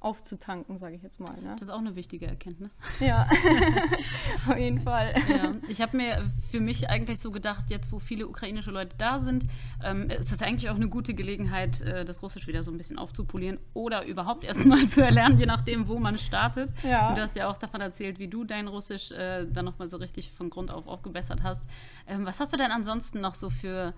aufzutanken, 0.00 0.78
sage 0.78 0.94
ich 0.94 1.02
jetzt 1.02 1.18
mal. 1.18 1.34
Ne? 1.42 1.54
Das 1.58 1.62
ist 1.62 1.70
auch 1.70 1.78
eine 1.80 1.96
wichtige 1.96 2.26
Erkenntnis. 2.28 2.78
Ja, 3.00 3.28
auf 4.48 4.56
jeden 4.56 4.78
Fall. 4.80 5.12
Ja, 5.28 5.54
ich 5.66 5.80
habe 5.80 5.96
mir 5.96 6.30
für 6.52 6.60
mich 6.60 6.88
eigentlich 6.88 7.18
so 7.18 7.32
gedacht, 7.32 7.64
jetzt 7.70 7.90
wo 7.90 7.98
viele 7.98 8.28
ukrainische 8.28 8.70
Leute 8.70 8.94
da 8.96 9.18
sind, 9.18 9.44
ähm, 9.82 10.08
ist 10.08 10.30
das 10.30 10.40
eigentlich 10.40 10.70
auch 10.70 10.76
eine 10.76 10.88
gute 10.88 11.14
Gelegenheit, 11.14 11.80
äh, 11.80 12.04
das 12.04 12.22
Russisch 12.22 12.46
wieder 12.46 12.62
so 12.62 12.70
ein 12.70 12.78
bisschen 12.78 12.96
aufzupolieren 12.96 13.58
oder 13.74 14.04
überhaupt 14.06 14.44
erst 14.44 14.64
mal 14.64 14.86
zu 14.86 15.02
erlernen, 15.04 15.36
je 15.38 15.46
nachdem, 15.46 15.88
wo 15.88 15.98
man 15.98 16.16
startet. 16.16 16.70
Ja. 16.84 17.12
Du 17.14 17.20
hast 17.20 17.34
ja 17.34 17.48
auch 17.50 17.58
davon 17.58 17.80
erzählt, 17.80 18.20
wie 18.20 18.28
du 18.28 18.44
dein 18.44 18.68
Russisch 18.68 19.10
äh, 19.10 19.46
dann 19.50 19.64
nochmal 19.64 19.88
so 19.88 19.96
richtig 19.96 20.30
von 20.32 20.48
Grund 20.48 20.70
auf 20.70 20.86
aufgebessert 20.86 21.42
hast. 21.42 21.64
Ähm, 22.06 22.24
was 22.24 22.38
hast 22.38 22.52
du 22.52 22.56
denn 22.56 22.70
ansonsten 22.70 23.20
noch 23.20 23.34
so 23.34 23.50
für 23.50 23.94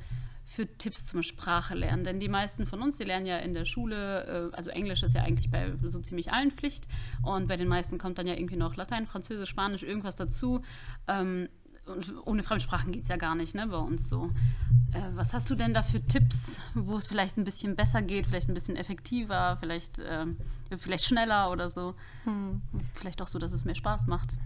für 0.50 0.66
Tipps 0.66 1.06
zum 1.06 1.22
Sprache 1.22 1.76
lernen? 1.76 2.02
Denn 2.02 2.18
die 2.18 2.28
meisten 2.28 2.66
von 2.66 2.82
uns, 2.82 2.98
die 2.98 3.04
lernen 3.04 3.24
ja 3.24 3.38
in 3.38 3.54
der 3.54 3.64
Schule, 3.64 4.50
äh, 4.52 4.56
also 4.56 4.70
Englisch 4.70 5.04
ist 5.04 5.14
ja 5.14 5.22
eigentlich 5.22 5.48
bei 5.48 5.72
so 5.84 6.00
ziemlich 6.00 6.32
allen 6.32 6.50
Pflicht 6.50 6.88
und 7.22 7.46
bei 7.46 7.56
den 7.56 7.68
meisten 7.68 7.98
kommt 7.98 8.18
dann 8.18 8.26
ja 8.26 8.34
irgendwie 8.34 8.56
noch 8.56 8.74
Latein, 8.74 9.06
Französisch, 9.06 9.48
Spanisch, 9.48 9.84
irgendwas 9.84 10.16
dazu. 10.16 10.62
Ähm, 11.06 11.48
und 11.86 12.14
ohne 12.24 12.42
Fremdsprachen 12.42 12.92
geht 12.92 13.04
es 13.04 13.08
ja 13.08 13.16
gar 13.16 13.36
nicht, 13.36 13.54
ne, 13.54 13.68
bei 13.68 13.78
uns 13.78 14.08
so. 14.08 14.30
Äh, 14.92 15.00
was 15.14 15.34
hast 15.34 15.48
du 15.50 15.54
denn 15.54 15.72
da 15.72 15.84
für 15.84 16.04
Tipps, 16.04 16.60
wo 16.74 16.96
es 16.96 17.06
vielleicht 17.06 17.36
ein 17.38 17.44
bisschen 17.44 17.76
besser 17.76 18.02
geht, 18.02 18.26
vielleicht 18.26 18.48
ein 18.48 18.54
bisschen 18.54 18.76
effektiver, 18.76 19.56
vielleicht, 19.60 20.00
äh, 20.00 20.26
vielleicht 20.76 21.04
schneller 21.04 21.52
oder 21.52 21.70
so? 21.70 21.94
Hm. 22.24 22.60
Vielleicht 22.94 23.22
auch 23.22 23.28
so, 23.28 23.38
dass 23.38 23.52
es 23.52 23.64
mehr 23.64 23.76
Spaß 23.76 24.08
macht. 24.08 24.36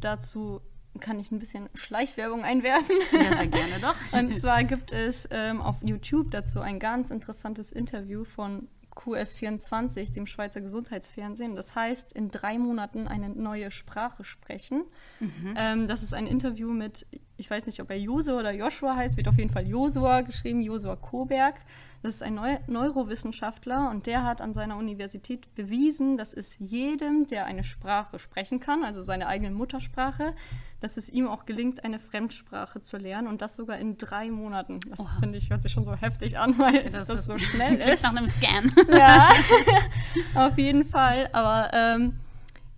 Dazu 0.00 0.60
kann 1.00 1.18
ich 1.18 1.30
ein 1.30 1.38
bisschen 1.38 1.68
Schleichwerbung 1.74 2.44
einwerfen. 2.44 2.96
Ja, 3.12 3.36
sehr 3.36 3.46
gerne 3.46 3.80
doch. 3.80 3.96
Und 4.12 4.38
zwar 4.38 4.64
gibt 4.64 4.92
es 4.92 5.28
ähm, 5.30 5.60
auf 5.60 5.76
YouTube 5.82 6.30
dazu 6.30 6.60
ein 6.60 6.78
ganz 6.78 7.10
interessantes 7.10 7.72
Interview 7.72 8.24
von 8.24 8.68
QS24, 8.98 10.12
dem 10.12 10.26
Schweizer 10.26 10.60
Gesundheitsfernsehen. 10.60 11.54
Das 11.54 11.74
heißt, 11.74 12.12
in 12.12 12.30
drei 12.30 12.58
Monaten 12.58 13.06
eine 13.06 13.30
neue 13.30 13.70
Sprache 13.70 14.24
sprechen. 14.24 14.84
Mhm. 15.20 15.54
Ähm, 15.56 15.88
das 15.88 16.02
ist 16.02 16.14
ein 16.14 16.26
Interview 16.26 16.70
mit, 16.72 17.06
ich 17.38 17.48
weiß 17.48 17.66
nicht, 17.66 17.80
ob 17.80 17.88
er 17.90 17.98
Josua 17.98 18.40
oder 18.40 18.52
Joshua 18.52 18.96
heißt, 18.96 19.16
wird 19.16 19.28
auf 19.28 19.38
jeden 19.38 19.50
Fall 19.50 19.66
Josua 19.66 20.22
geschrieben, 20.22 20.60
Josua 20.60 20.96
Koberg. 20.96 21.54
Das 22.02 22.14
ist 22.14 22.22
ein 22.22 22.34
Neu 22.34 22.58
Neurowissenschaftler 22.66 23.90
und 23.90 24.06
der 24.06 24.24
hat 24.24 24.40
an 24.40 24.54
seiner 24.54 24.76
Universität 24.76 25.52
bewiesen, 25.54 26.16
dass 26.16 26.34
es 26.34 26.56
jedem, 26.58 27.26
der 27.26 27.46
eine 27.46 27.64
Sprache 27.64 28.18
sprechen 28.18 28.60
kann, 28.60 28.84
also 28.84 29.02
seine 29.02 29.26
eigene 29.28 29.50
Muttersprache, 29.50 30.34
dass 30.80 30.96
es 30.96 31.08
ihm 31.08 31.28
auch 31.28 31.44
gelingt, 31.46 31.84
eine 31.84 31.98
Fremdsprache 31.98 32.80
zu 32.80 32.98
lernen 32.98 33.26
und 33.28 33.40
das 33.40 33.56
sogar 33.56 33.78
in 33.78 33.98
drei 33.98 34.30
Monaten. 34.30 34.80
Das 34.90 35.04
finde 35.20 35.38
ich, 35.38 35.50
hört 35.50 35.62
sich 35.62 35.72
schon 35.72 35.84
so 35.84 35.94
heftig 35.94 36.38
an, 36.38 36.58
weil 36.58 36.90
das, 36.90 37.08
das 37.08 37.26
so 37.26 37.38
schnell 37.38 37.76
ist. 37.76 38.02
nach 38.02 38.14
einem 38.14 38.28
Scan. 38.28 38.72
Ja, 38.90 39.30
auf 40.34 40.58
jeden 40.58 40.84
Fall. 40.84 41.30
Aber 41.32 41.70
ähm, 41.72 42.14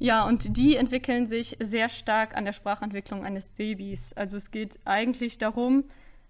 ja, 0.00 0.26
und 0.26 0.56
die 0.56 0.76
entwickeln 0.76 1.26
sich 1.26 1.58
sehr 1.60 1.90
stark 1.90 2.34
an 2.34 2.46
der 2.46 2.54
Sprachentwicklung 2.54 3.24
eines 3.24 3.50
Babys. 3.50 4.14
Also 4.14 4.38
es 4.38 4.50
geht 4.50 4.80
eigentlich 4.86 5.36
darum, 5.36 5.84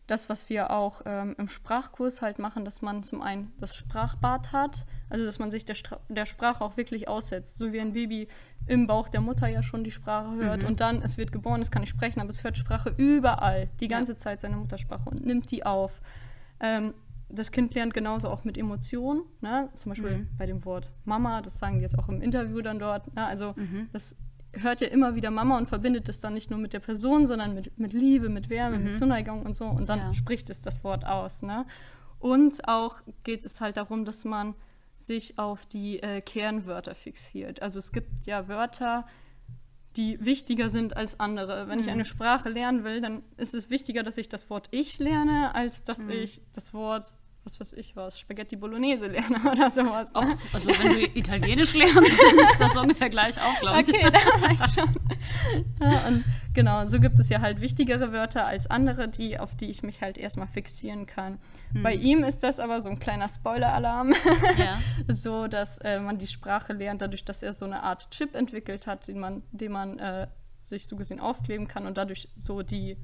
das, 0.08 0.28
was 0.28 0.48
wir 0.48 0.72
auch 0.72 1.02
ähm, 1.06 1.36
im 1.38 1.46
Sprachkurs 1.46 2.20
halt 2.20 2.40
machen, 2.40 2.64
dass 2.64 2.82
man 2.82 3.04
zum 3.04 3.22
einen 3.22 3.52
das 3.58 3.76
Sprachbad 3.76 4.50
hat, 4.50 4.84
also 5.08 5.24
dass 5.24 5.38
man 5.38 5.52
sich 5.52 5.64
der, 5.64 5.74
Stra 5.74 6.00
der 6.08 6.26
Sprache 6.26 6.64
auch 6.64 6.76
wirklich 6.76 7.06
aussetzt, 7.06 7.58
so 7.58 7.72
wie 7.72 7.80
ein 7.80 7.92
Baby 7.92 8.26
im 8.66 8.88
Bauch 8.88 9.08
der 9.08 9.20
Mutter 9.20 9.46
ja 9.46 9.62
schon 9.62 9.84
die 9.84 9.92
Sprache 9.92 10.34
hört 10.34 10.62
mhm. 10.62 10.68
und 10.68 10.80
dann, 10.80 11.00
es 11.02 11.16
wird 11.16 11.30
geboren, 11.30 11.62
es 11.62 11.70
kann 11.70 11.82
nicht 11.82 11.90
sprechen, 11.90 12.20
aber 12.20 12.30
es 12.30 12.42
hört 12.42 12.58
Sprache 12.58 12.92
überall, 12.96 13.68
die 13.78 13.86
ganze 13.86 14.12
ja. 14.12 14.18
Zeit 14.18 14.40
seine 14.40 14.56
Muttersprache 14.56 15.08
und 15.08 15.24
nimmt 15.24 15.52
die 15.52 15.64
auf. 15.64 16.00
Ähm, 16.58 16.92
das 17.32 17.50
Kind 17.50 17.74
lernt 17.74 17.94
genauso 17.94 18.28
auch 18.28 18.44
mit 18.44 18.58
Emotionen, 18.58 19.22
ne? 19.40 19.68
zum 19.74 19.90
Beispiel 19.90 20.18
mhm. 20.18 20.28
bei 20.38 20.46
dem 20.46 20.64
Wort 20.64 20.90
Mama, 21.04 21.42
das 21.42 21.58
sagen 21.58 21.76
die 21.76 21.82
jetzt 21.82 21.98
auch 21.98 22.08
im 22.08 22.20
Interview 22.20 22.60
dann 22.60 22.78
dort, 22.78 23.14
ne? 23.14 23.26
also 23.26 23.54
mhm. 23.56 23.88
das 23.92 24.16
hört 24.52 24.80
ja 24.80 24.88
immer 24.88 25.14
wieder 25.14 25.30
Mama 25.30 25.58
und 25.58 25.68
verbindet 25.68 26.08
es 26.08 26.20
dann 26.20 26.34
nicht 26.34 26.50
nur 26.50 26.58
mit 26.58 26.72
der 26.72 26.80
Person, 26.80 27.26
sondern 27.26 27.54
mit, 27.54 27.78
mit 27.78 27.92
Liebe, 27.92 28.28
mit 28.28 28.50
Wärme, 28.50 28.78
mhm. 28.78 28.84
mit 28.84 28.94
Zuneigung 28.94 29.42
und 29.42 29.54
so. 29.54 29.64
Und 29.64 29.88
dann 29.88 29.98
ja. 29.98 30.14
spricht 30.14 30.50
es 30.50 30.60
das 30.62 30.82
Wort 30.82 31.06
aus. 31.06 31.42
Ne? 31.42 31.66
Und 32.18 32.66
auch 32.68 33.00
geht 33.22 33.44
es 33.44 33.60
halt 33.60 33.76
darum, 33.76 34.04
dass 34.04 34.24
man 34.24 34.54
sich 34.96 35.38
auf 35.38 35.66
die 35.66 36.02
äh, 36.02 36.20
Kernwörter 36.20 36.94
fixiert. 36.94 37.62
Also 37.62 37.78
es 37.78 37.92
gibt 37.92 38.26
ja 38.26 38.48
Wörter, 38.48 39.06
die 39.96 40.24
wichtiger 40.24 40.68
sind 40.70 40.96
als 40.96 41.18
andere. 41.18 41.68
Wenn 41.68 41.78
mhm. 41.78 41.84
ich 41.84 41.90
eine 41.90 42.04
Sprache 42.04 42.48
lernen 42.48 42.84
will, 42.84 43.00
dann 43.00 43.22
ist 43.36 43.54
es 43.54 43.70
wichtiger, 43.70 44.02
dass 44.02 44.18
ich 44.18 44.28
das 44.28 44.50
Wort 44.50 44.68
ich 44.70 44.98
lerne, 44.98 45.54
als 45.54 45.82
dass 45.82 46.06
mhm. 46.06 46.10
ich 46.10 46.42
das 46.52 46.74
Wort 46.74 47.12
was 47.58 47.72
weiß 47.72 47.78
ich 47.78 47.96
was, 47.96 48.18
Spaghetti 48.18 48.56
Bolognese 48.56 49.06
lerne 49.06 49.38
oder 49.50 49.70
sowas. 49.70 50.14
Auch, 50.14 50.26
also 50.52 50.68
wenn 50.68 50.92
du 50.92 51.04
Italienisch 51.18 51.74
lernst, 51.74 51.96
dann 51.96 52.38
ist 52.38 52.60
das 52.60 52.76
ungefähr 52.76 53.10
gleich 53.10 53.36
auch, 53.40 53.58
glaube 53.60 53.80
ich. 53.80 53.88
Okay, 53.88 54.10
da 54.10 54.40
war 54.40 54.50
ich 54.50 54.74
schon. 54.74 54.94
Ja, 55.80 56.06
und 56.06 56.24
genau, 56.54 56.86
so 56.86 57.00
gibt 57.00 57.18
es 57.18 57.28
ja 57.28 57.40
halt 57.40 57.60
wichtigere 57.60 58.12
Wörter 58.12 58.46
als 58.46 58.68
andere, 58.68 59.08
die, 59.08 59.38
auf 59.38 59.56
die 59.56 59.70
ich 59.70 59.82
mich 59.82 60.02
halt 60.02 60.18
erstmal 60.18 60.46
fixieren 60.46 61.06
kann. 61.06 61.38
Hm. 61.72 61.82
Bei 61.82 61.94
ihm 61.94 62.22
ist 62.22 62.42
das 62.42 62.60
aber 62.60 62.82
so 62.82 62.90
ein 62.90 62.98
kleiner 62.98 63.28
Spoiler-Alarm, 63.28 64.14
ja. 64.56 64.78
so 65.08 65.48
dass 65.48 65.78
äh, 65.78 65.98
man 65.98 66.18
die 66.18 66.26
Sprache 66.26 66.72
lernt, 66.72 67.02
dadurch, 67.02 67.24
dass 67.24 67.42
er 67.42 67.54
so 67.54 67.64
eine 67.64 67.82
Art 67.82 68.10
Chip 68.10 68.34
entwickelt 68.34 68.86
hat, 68.86 69.08
den 69.08 69.18
man, 69.18 69.42
den 69.52 69.72
man 69.72 69.98
äh, 69.98 70.26
sich 70.60 70.86
so 70.86 70.96
gesehen 70.96 71.20
aufkleben 71.20 71.68
kann 71.68 71.86
und 71.86 71.96
dadurch 71.96 72.28
so 72.36 72.62
die 72.62 72.96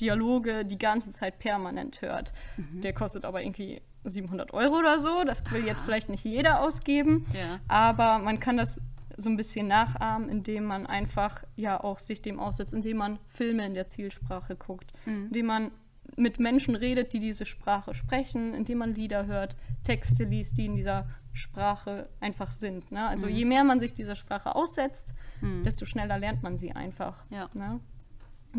Dialoge 0.00 0.64
die 0.64 0.78
ganze 0.78 1.10
Zeit 1.10 1.38
permanent 1.38 2.02
hört. 2.02 2.32
Mhm. 2.56 2.80
Der 2.82 2.92
kostet 2.92 3.24
aber 3.24 3.42
irgendwie 3.42 3.80
700 4.04 4.52
Euro 4.52 4.78
oder 4.78 4.98
so. 4.98 5.24
Das 5.24 5.42
will 5.50 5.64
jetzt 5.64 5.82
vielleicht 5.82 6.08
nicht 6.08 6.24
jeder 6.24 6.60
ausgeben, 6.60 7.26
ja. 7.32 7.60
aber 7.68 8.18
man 8.18 8.40
kann 8.40 8.56
das 8.56 8.80
so 9.16 9.30
ein 9.30 9.36
bisschen 9.36 9.66
nachahmen, 9.66 10.28
indem 10.28 10.64
man 10.64 10.86
einfach 10.86 11.42
ja 11.56 11.82
auch 11.82 11.98
sich 11.98 12.20
dem 12.20 12.38
aussetzt, 12.38 12.74
indem 12.74 12.98
man 12.98 13.18
Filme 13.28 13.64
in 13.64 13.74
der 13.74 13.86
Zielsprache 13.86 14.56
guckt, 14.56 14.92
mhm. 15.06 15.26
indem 15.28 15.46
man 15.46 15.70
mit 16.16 16.38
Menschen 16.38 16.76
redet, 16.76 17.12
die 17.12 17.18
diese 17.18 17.46
Sprache 17.46 17.94
sprechen, 17.94 18.54
indem 18.54 18.78
man 18.78 18.94
Lieder 18.94 19.26
hört, 19.26 19.56
Texte 19.84 20.24
liest, 20.24 20.56
die 20.58 20.66
in 20.66 20.74
dieser 20.74 21.06
Sprache 21.32 22.08
einfach 22.20 22.52
sind. 22.52 22.90
Ne? 22.92 23.06
Also 23.06 23.26
mhm. 23.26 23.32
je 23.32 23.44
mehr 23.44 23.64
man 23.64 23.80
sich 23.80 23.92
dieser 23.92 24.16
Sprache 24.16 24.54
aussetzt, 24.54 25.14
mhm. 25.40 25.62
desto 25.62 25.84
schneller 25.84 26.18
lernt 26.18 26.42
man 26.42 26.56
sie 26.56 26.72
einfach. 26.72 27.24
Ja. 27.30 27.50
Ne? 27.54 27.80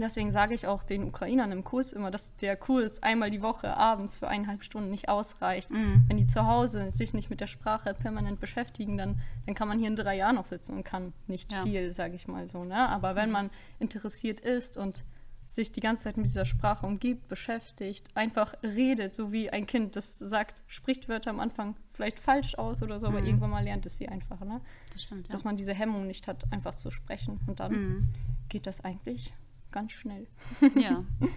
Deswegen 0.01 0.31
sage 0.31 0.53
ich 0.53 0.67
auch 0.67 0.83
den 0.83 1.03
Ukrainern 1.03 1.51
im 1.51 1.63
Kurs 1.63 1.93
immer, 1.93 2.11
dass 2.11 2.35
der 2.37 2.55
Kurs 2.55 3.01
einmal 3.03 3.31
die 3.31 3.41
Woche 3.41 3.75
abends 3.75 4.17
für 4.17 4.27
eineinhalb 4.27 4.63
Stunden 4.63 4.89
nicht 4.91 5.09
ausreicht. 5.09 5.71
Mhm. 5.71 6.05
Wenn 6.07 6.17
die 6.17 6.25
zu 6.25 6.45
Hause 6.47 6.91
sich 6.91 7.13
nicht 7.13 7.29
mit 7.29 7.41
der 7.41 7.47
Sprache 7.47 7.93
permanent 7.93 8.39
beschäftigen, 8.39 8.97
dann, 8.97 9.19
dann 9.45 9.55
kann 9.55 9.67
man 9.67 9.79
hier 9.79 9.87
in 9.87 9.95
drei 9.95 10.17
Jahren 10.17 10.35
noch 10.35 10.45
sitzen 10.45 10.73
und 10.75 10.83
kann 10.83 11.13
nicht 11.27 11.51
ja. 11.51 11.63
viel, 11.63 11.93
sage 11.93 12.15
ich 12.15 12.27
mal 12.27 12.47
so. 12.47 12.63
Ne? 12.63 12.75
Aber 12.75 13.15
wenn 13.15 13.29
mhm. 13.29 13.33
man 13.33 13.49
interessiert 13.79 14.39
ist 14.39 14.77
und 14.77 15.03
sich 15.47 15.71
die 15.71 15.79
ganze 15.79 16.03
Zeit 16.03 16.17
mit 16.17 16.25
dieser 16.25 16.45
Sprache 16.45 16.85
umgibt, 16.85 17.27
beschäftigt, 17.29 18.09
einfach 18.15 18.53
redet, 18.63 19.15
so 19.15 19.31
wie 19.31 19.49
ein 19.49 19.65
Kind, 19.65 19.95
das 19.95 20.19
sagt, 20.19 20.61
spricht 20.67 21.07
Wörter 21.07 21.29
am 21.29 21.39
Anfang 21.39 21.75
vielleicht 21.93 22.19
falsch 22.19 22.55
aus 22.55 22.83
oder 22.83 22.99
so, 22.99 23.07
aber 23.07 23.21
mhm. 23.21 23.27
irgendwann 23.27 23.49
mal 23.51 23.63
lernt 23.63 23.85
es 23.85 23.97
sie 23.97 24.09
einfach. 24.09 24.41
Ne? 24.41 24.61
Das 24.91 25.03
stimmt, 25.03 25.27
ja. 25.27 25.31
Dass 25.31 25.45
man 25.45 25.55
diese 25.55 25.73
Hemmung 25.73 26.05
nicht 26.05 26.27
hat, 26.27 26.51
einfach 26.51 26.75
zu 26.75 26.91
sprechen. 26.91 27.39
Und 27.47 27.61
dann 27.61 27.71
mhm. 27.71 28.09
geht 28.49 28.67
das 28.67 28.83
eigentlich 28.83 29.33
ganz 29.71 29.91
schnell. 29.91 30.27
ja. 30.75 31.03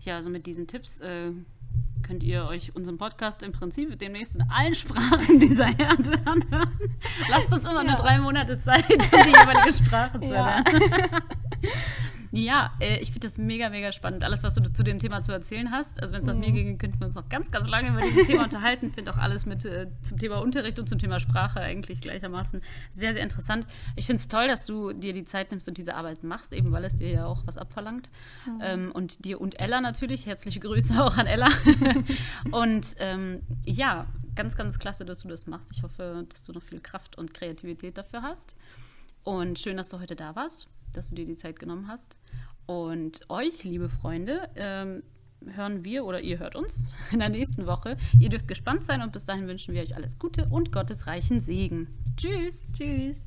Ja, 0.00 0.16
also 0.16 0.28
mit 0.28 0.46
diesen 0.46 0.66
Tipps 0.66 1.00
äh, 1.00 1.32
könnt 2.02 2.22
ihr 2.22 2.44
euch 2.44 2.76
unseren 2.76 2.98
Podcast 2.98 3.42
im 3.42 3.52
Prinzip 3.52 3.98
demnächst 3.98 4.34
in 4.34 4.42
allen 4.50 4.74
Sprachen 4.74 5.38
dieser 5.40 5.66
Erde 5.78 6.18
anhören. 6.26 6.90
Lasst 7.30 7.50
uns 7.52 7.64
immer 7.64 7.82
ja. 7.82 7.84
nur 7.84 7.94
drei 7.94 8.18
Monate 8.18 8.58
Zeit, 8.58 8.90
um 8.90 8.98
die 8.98 9.30
jeweilige 9.30 9.72
Sprache 9.72 10.20
zu 10.20 10.34
ja. 10.34 10.62
lernen. 10.62 11.22
Ja, 12.36 12.72
äh, 12.80 12.98
ich 12.98 13.12
finde 13.12 13.20
das 13.28 13.38
mega, 13.38 13.68
mega 13.70 13.92
spannend. 13.92 14.24
Alles, 14.24 14.42
was 14.42 14.54
du 14.54 14.62
zu 14.62 14.82
dem 14.82 14.98
Thema 14.98 15.22
zu 15.22 15.30
erzählen 15.30 15.70
hast. 15.70 16.02
Also 16.02 16.12
wenn 16.12 16.22
es 16.22 16.26
nach 16.26 16.34
mhm. 16.34 16.40
mir 16.40 16.52
ginge, 16.52 16.76
könnten 16.78 16.98
wir 16.98 17.06
uns 17.06 17.14
noch 17.14 17.28
ganz, 17.28 17.50
ganz 17.50 17.68
lange 17.68 17.90
über 17.90 18.00
dieses 18.00 18.26
Thema 18.26 18.44
unterhalten. 18.44 18.90
Finde 18.90 19.12
auch 19.12 19.18
alles 19.18 19.46
mit 19.46 19.64
äh, 19.64 19.86
zum 20.02 20.18
Thema 20.18 20.38
Unterricht 20.38 20.78
und 20.78 20.88
zum 20.88 20.98
Thema 20.98 21.20
Sprache 21.20 21.60
eigentlich 21.60 22.00
gleichermaßen 22.00 22.60
sehr, 22.90 23.12
sehr 23.12 23.22
interessant. 23.22 23.66
Ich 23.94 24.06
finde 24.06 24.20
es 24.20 24.28
toll, 24.28 24.48
dass 24.48 24.64
du 24.64 24.92
dir 24.92 25.12
die 25.12 25.24
Zeit 25.24 25.52
nimmst 25.52 25.68
und 25.68 25.78
diese 25.78 25.94
Arbeit 25.94 26.24
machst, 26.24 26.52
eben 26.52 26.72
weil 26.72 26.84
es 26.84 26.96
dir 26.96 27.08
ja 27.08 27.26
auch 27.26 27.46
was 27.46 27.56
abverlangt. 27.56 28.10
Mhm. 28.46 28.58
Ähm, 28.62 28.92
und 28.92 29.24
dir 29.24 29.40
und 29.40 29.60
Ella 29.60 29.80
natürlich. 29.80 30.26
Herzliche 30.26 30.58
Grüße 30.58 31.02
auch 31.02 31.16
an 31.16 31.26
Ella. 31.26 31.48
und 32.50 32.96
ähm, 32.98 33.42
ja, 33.64 34.06
ganz, 34.34 34.56
ganz 34.56 34.80
klasse, 34.80 35.04
dass 35.04 35.20
du 35.20 35.28
das 35.28 35.46
machst. 35.46 35.70
Ich 35.72 35.84
hoffe, 35.84 36.26
dass 36.28 36.42
du 36.42 36.52
noch 36.52 36.62
viel 36.62 36.80
Kraft 36.80 37.16
und 37.16 37.32
Kreativität 37.32 37.96
dafür 37.96 38.22
hast. 38.22 38.56
Und 39.22 39.58
schön, 39.58 39.76
dass 39.76 39.88
du 39.88 40.00
heute 40.00 40.16
da 40.16 40.34
warst 40.34 40.68
dass 40.96 41.08
du 41.08 41.14
dir 41.14 41.26
die 41.26 41.36
Zeit 41.36 41.58
genommen 41.58 41.88
hast. 41.88 42.18
Und 42.66 43.20
euch, 43.28 43.64
liebe 43.64 43.88
Freunde, 43.88 44.48
ähm, 44.56 45.02
hören 45.46 45.84
wir 45.84 46.04
oder 46.04 46.20
ihr 46.20 46.38
hört 46.38 46.56
uns 46.56 46.82
in 47.12 47.18
der 47.18 47.28
nächsten 47.28 47.66
Woche. 47.66 47.96
Ihr 48.18 48.28
dürft 48.28 48.48
gespannt 48.48 48.84
sein 48.84 49.02
und 49.02 49.12
bis 49.12 49.24
dahin 49.24 49.46
wünschen 49.46 49.74
wir 49.74 49.82
euch 49.82 49.94
alles 49.94 50.18
Gute 50.18 50.48
und 50.48 50.72
Gottes 50.72 51.06
reichen 51.06 51.40
Segen. 51.40 51.88
Tschüss. 52.16 52.66
Tschüss. 52.72 53.26